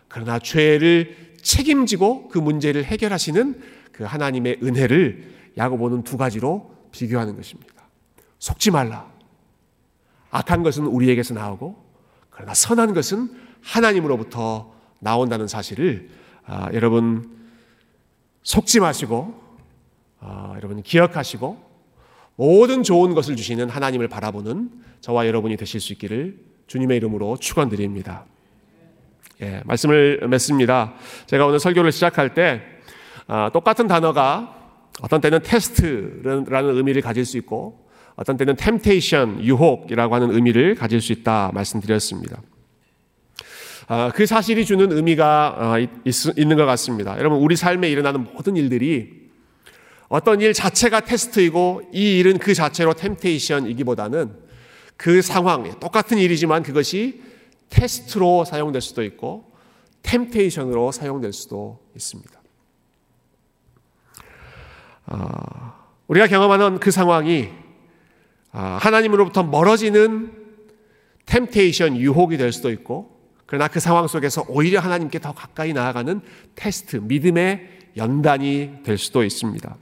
그러나 0.09 0.39
죄를 0.39 1.35
책임지고 1.43 2.29
그 2.29 2.39
문제를 2.39 2.85
해결하시는 2.85 3.61
그 3.93 4.05
하나님의 4.05 4.59
은혜를 4.63 5.33
야고보는 5.57 6.05
두 6.05 6.17
가지로 6.17 6.75
비교하는 6.93 7.37
것입니다. 7.37 7.73
속지 8.39 8.71
말라. 8.71 9.11
악한 10.31 10.63
것은 10.63 10.87
우리에게서 10.87 11.35
나오고 11.35 11.83
그러나 12.31 12.55
선한 12.55 12.95
것은 12.95 13.31
하나님으로부터 13.63 14.73
나온다는 15.03 15.49
사실을 15.49 16.09
아, 16.47 16.69
여러분 16.73 17.29
속지 18.45 18.81
마시고 18.81 19.35
아, 20.21 20.55
여러분 20.57 20.83
기억하시고 20.83 21.73
모든 22.37 22.83
좋은 22.83 23.15
것을 23.15 23.37
주시는 23.37 23.69
하나님을 23.69 24.09
바라보는 24.09 24.71
저와 25.01 25.27
여러분이 25.27 25.57
되실 25.57 25.81
수 25.81 25.93
있기를 25.93 26.39
주님의 26.69 26.97
이름으로 26.99 27.37
축원드립니다. 27.37 28.25
예, 29.41 29.61
말씀을 29.65 30.27
맺습니다. 30.29 30.95
제가 31.27 31.47
오늘 31.47 31.59
설교를 31.59 31.91
시작할 31.91 32.35
때 32.35 32.63
아, 33.27 33.51
똑같은 33.53 33.89
단어가 33.89 34.57
어떤 35.01 35.21
때는 35.21 35.43
테스트라는 35.43 36.77
의미를 36.77 37.03
가질 37.03 37.25
수 37.25 37.37
있고 37.39 37.89
어떤 38.15 38.37
때는 38.37 38.55
템테이션, 38.55 39.43
유혹이라고 39.43 40.15
하는 40.15 40.33
의미를 40.33 40.77
가질 40.77 41.01
수 41.01 41.13
있다 41.13 41.51
말씀드렸습니다. 41.55 42.41
아, 43.89 44.11
그 44.15 44.27
사실이 44.27 44.65
주는 44.65 44.93
의미가 44.93 45.57
아, 45.59 45.79
있는 46.37 46.57
것 46.57 46.67
같습니다. 46.67 47.19
여러분, 47.19 47.39
우리 47.39 47.57
삶에 47.57 47.91
일어나는 47.91 48.25
모든 48.33 48.57
일들이 48.57 49.23
어떤 50.09 50.41
일 50.41 50.53
자체가 50.53 51.01
테스트이고 51.01 51.91
이 51.93 52.19
일은 52.19 52.39
그 52.39 52.55
자체로 52.55 52.95
템테이션이기보다는 52.95 54.35
그 54.97 55.23
상황, 55.23 55.81
똑같은 55.81 56.19
일이지만 56.19 56.63
그것이 56.63 57.23
테스트로 57.71 58.45
사용될 58.45 58.81
수도 58.81 59.03
있고 59.03 59.51
템테이션으로 60.03 60.93
사용될 60.93 61.33
수도 61.33 61.81
있습니다. 61.97 62.31
아, 65.07 65.75
우리가 66.07 66.27
경험하는 66.29 66.79
그 66.79 66.91
상황이 66.91 67.49
하나님으로부터 68.51 69.43
멀어지는 69.43 70.33
템테이션, 71.25 71.97
유혹이 71.97 72.37
될 72.37 72.53
수도 72.53 72.71
있고 72.71 73.12
그러나 73.47 73.69
그 73.69 73.81
상황 73.81 74.07
속에서 74.07 74.45
오히려 74.49 74.81
하나님께 74.81 75.19
더 75.19 75.33
가까이 75.33 75.73
나아가는 75.73 76.21
테스트, 76.55 76.97
믿음의 76.97 77.69
연단이 77.97 78.71
될 78.85 78.97
수도 78.99 79.25
있습니다. 79.25 79.77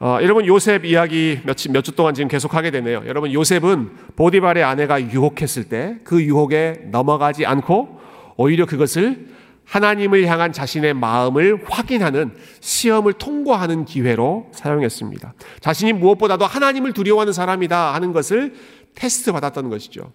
어, 0.00 0.18
여러분 0.20 0.44
요셉 0.44 0.84
이야기 0.84 1.40
몇주 1.44 1.70
몇 1.70 1.82
동안 1.96 2.14
지금 2.14 2.28
계속 2.28 2.54
하게 2.54 2.70
되네요. 2.70 3.02
여러분 3.06 3.32
요셉은 3.32 3.90
보디발의 4.16 4.62
아내가 4.62 5.00
유혹했을 5.00 5.64
때 5.64 5.98
그 6.04 6.22
유혹에 6.22 6.88
넘어가지 6.90 7.46
않고 7.46 8.00
오히려 8.36 8.66
그것을 8.66 9.28
하나님을 9.64 10.26
향한 10.26 10.52
자신의 10.52 10.92
마음을 10.94 11.64
확인하는 11.66 12.34
시험을 12.60 13.14
통과하는 13.14 13.86
기회로 13.86 14.50
사용했습니다. 14.52 15.32
자신이 15.60 15.94
무엇보다도 15.94 16.44
하나님을 16.44 16.92
두려워하는 16.92 17.32
사람이다 17.32 17.94
하는 17.94 18.12
것을 18.12 18.54
테스트 18.94 19.32
받았던 19.32 19.70
것이죠. 19.70 20.12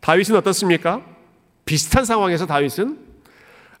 다윗은 0.00 0.36
어떻습니까? 0.36 1.02
비슷한 1.64 2.04
상황에서 2.04 2.46
다윗은 2.46 2.98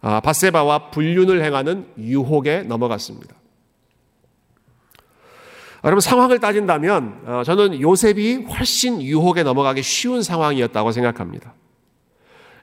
아, 0.00 0.20
바세바와 0.20 0.90
불륜을 0.90 1.42
행하는 1.42 1.86
유혹에 1.98 2.62
넘어갔습니다. 2.62 3.34
여러분 5.84 6.00
상황을 6.00 6.40
따진다면 6.40 7.22
어, 7.24 7.42
저는 7.44 7.80
요셉이 7.80 8.46
훨씬 8.46 9.00
유혹에 9.00 9.42
넘어가기 9.42 9.82
쉬운 9.82 10.22
상황이었다고 10.22 10.92
생각합니다. 10.92 11.54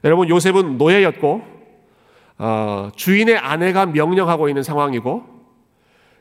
여러분 0.04 0.28
요셉은 0.28 0.78
노예였고 0.78 1.42
어, 2.38 2.90
주인의 2.94 3.38
아내가 3.38 3.86
명령하고 3.86 4.48
있는 4.48 4.62
상황이고 4.62 5.24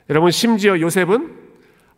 여러분 0.10 0.32
심지어 0.32 0.80
요셉은 0.80 1.36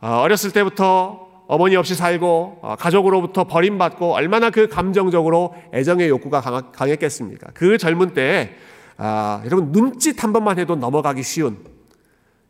어, 0.02 0.08
어렸을 0.22 0.52
때부터 0.52 1.27
어머니 1.48 1.76
없이 1.78 1.96
살고 1.96 2.60
어, 2.62 2.76
가족으로부터 2.78 3.46
버림받고 3.46 4.14
얼마나 4.14 4.50
그 4.50 4.68
감정적으로 4.68 5.56
애정의 5.74 6.10
욕구가 6.10 6.42
강했겠습니까? 6.72 7.52
그 7.54 7.78
젊은 7.78 8.14
때에 8.14 8.52
아, 8.98 9.42
여러분 9.46 9.72
눈짓 9.72 10.24
한 10.24 10.34
번만 10.34 10.60
해도 10.60 10.76
넘어가기 10.76 11.24
쉬운 11.24 11.64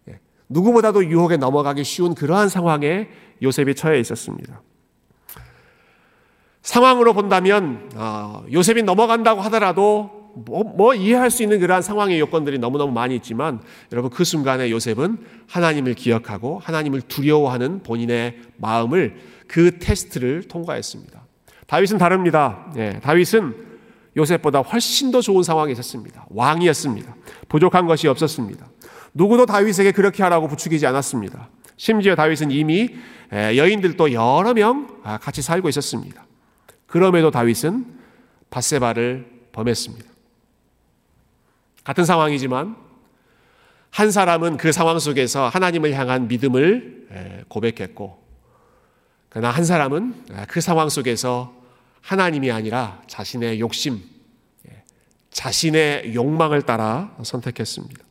예, 0.10 0.20
누구보다도 0.50 1.06
유혹에 1.06 1.38
넘어가기 1.38 1.84
쉬운 1.84 2.16
그러한 2.16 2.50
상황에 2.50 3.10
요셉이 3.42 3.76
처해 3.76 4.00
있었습니다. 4.00 4.62
상황으로 6.64 7.14
본다면 7.14 7.90
어, 7.96 8.44
요셉이 8.52 8.84
넘어간다고 8.84 9.42
하더라도 9.42 10.17
뭐, 10.46 10.64
뭐 10.64 10.94
이해할 10.94 11.32
수 11.32 11.44
있는 11.44 11.60
그러한 11.60 11.82
상황의 11.82 12.20
요건들이 12.20 12.60
너무너무 12.60 12.92
많이 12.92 13.16
있지만 13.16 13.62
여러분 13.92 14.12
그 14.12 14.24
순간에 14.24 14.70
요셉은 14.70 15.18
하나님을 15.48 15.94
기억하고 15.94 16.60
하나님을 16.60 17.02
두려워하는 17.02 17.84
본인의 17.84 18.38
마음을 18.58 19.18
그 19.48 19.80
테스트를 19.80 20.44
통과했습니다. 20.44 21.26
다윗은 21.68 21.98
다릅니다. 21.98 22.72
예, 22.78 23.00
다윗은 23.02 23.68
요셉보다 24.16 24.60
훨씬 24.60 25.12
더 25.12 25.22
좋은 25.22 25.44
상황에 25.44 25.72
있었습니다. 25.74 26.26
왕이었습니다. 26.30 27.16
부족한 27.50 27.86
것이 27.86 28.08
없었습니다. 28.08 28.68
누구도 29.14 29.46
다윗에게 29.46 29.92
그렇게 29.92 30.24
하라고 30.24 30.48
부추기지 30.48 30.86
않았습니다. 30.88 31.50
심지어 31.76 32.16
다윗은 32.16 32.52
이미 32.52 32.96
여인들도 33.32 34.14
여러 34.14 34.54
명 34.54 34.88
아, 35.04 35.18
같이 35.18 35.42
살고 35.42 35.70
있었습니다. 35.70 36.26
그럼에도 36.88 37.30
다윗은 37.30 37.86
바세바를 38.50 39.28
범했습니다. 39.52 40.17
같은 41.88 42.04
상황이지만 42.04 42.76
한 43.92 44.12
사람은 44.12 44.58
그 44.58 44.74
상황 44.74 45.00
속에서 45.00 45.48
하나님을 45.48 45.94
향한 45.94 46.28
믿음을 46.28 47.46
고백했고, 47.48 48.22
그러나 49.30 49.52
한 49.52 49.64
사람은 49.64 50.26
그 50.50 50.60
상황 50.60 50.90
속에서 50.90 51.56
하나님이 52.02 52.52
아니라 52.52 53.02
자신의 53.08 53.62
욕심, 53.62 54.02
예, 54.68 54.84
자신의 55.32 56.14
욕망을 56.14 56.64
따라 56.64 57.16
선택했습니다. 57.24 58.04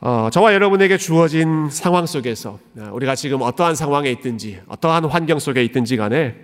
어, 0.00 0.30
저와 0.32 0.54
여러분에게 0.54 0.96
주어진 0.96 1.68
상황 1.68 2.06
속에서 2.06 2.58
어, 2.78 2.90
우리가 2.94 3.14
지금 3.14 3.42
어떠한 3.42 3.74
상황에 3.74 4.10
있든지 4.12 4.62
어떠한 4.68 5.04
환경 5.04 5.38
속에 5.38 5.62
있든지 5.64 5.98
간에 5.98 6.34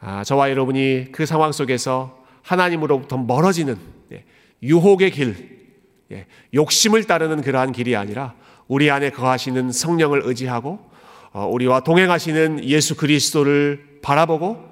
아, 0.00 0.24
저와 0.24 0.50
여러분이 0.50 1.12
그 1.12 1.24
상황 1.24 1.52
속에서 1.52 2.24
하나님으로부터 2.42 3.16
멀어지는 3.16 3.97
유혹의 4.62 5.10
길, 5.10 5.58
예, 6.10 6.26
욕심을 6.54 7.04
따르는 7.04 7.42
그러한 7.42 7.72
길이 7.72 7.96
아니라 7.96 8.34
우리 8.66 8.90
안에 8.90 9.10
거하시는 9.10 9.72
성령을 9.72 10.22
의지하고 10.24 10.78
어, 11.32 11.46
우리와 11.46 11.80
동행하시는 11.80 12.64
예수 12.64 12.96
그리스도를 12.96 13.98
바라보고 14.02 14.68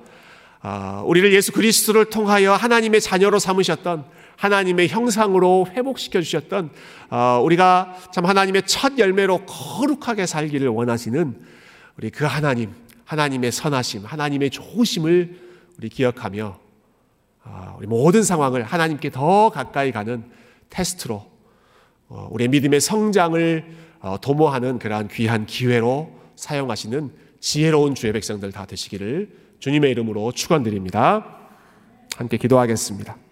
어, 0.62 1.02
우리를 1.06 1.32
예수 1.34 1.52
그리스도를 1.52 2.06
통하여 2.06 2.54
하나님의 2.54 3.00
자녀로 3.00 3.38
삼으셨던 3.38 4.04
하나님의 4.36 4.88
형상으로 4.88 5.66
회복시켜 5.70 6.20
주셨던 6.20 6.70
어, 7.10 7.40
우리가 7.44 7.96
참 8.12 8.26
하나님의 8.26 8.62
첫 8.66 8.98
열매로 8.98 9.46
거룩하게 9.46 10.26
살기를 10.26 10.68
원하시는 10.68 11.36
우리 11.98 12.10
그 12.10 12.24
하나님, 12.24 12.72
하나님의 13.04 13.52
선하심, 13.52 14.04
하나님의 14.04 14.50
좋으심을 14.50 15.40
우리 15.78 15.88
기억하며 15.88 16.58
아, 16.58 16.65
우리 17.78 17.86
모든 17.86 18.22
상황을 18.22 18.62
하나님께 18.62 19.10
더 19.10 19.50
가까이 19.50 19.92
가는 19.92 20.24
테스트로 20.70 21.24
어, 22.08 22.28
우리의 22.30 22.48
믿음의 22.48 22.80
성장을 22.80 23.64
어, 24.00 24.16
도모하는 24.20 24.78
그러한 24.78 25.08
귀한 25.08 25.46
기회로 25.46 26.10
사용하시는 26.36 27.10
지혜로운 27.40 27.94
주의 27.94 28.12
백성들 28.12 28.52
다 28.52 28.66
되시기를 28.66 29.30
주님의 29.58 29.90
이름으로 29.90 30.32
축원드립니다. 30.32 31.38
함께 32.16 32.36
기도하겠습니다. 32.36 33.25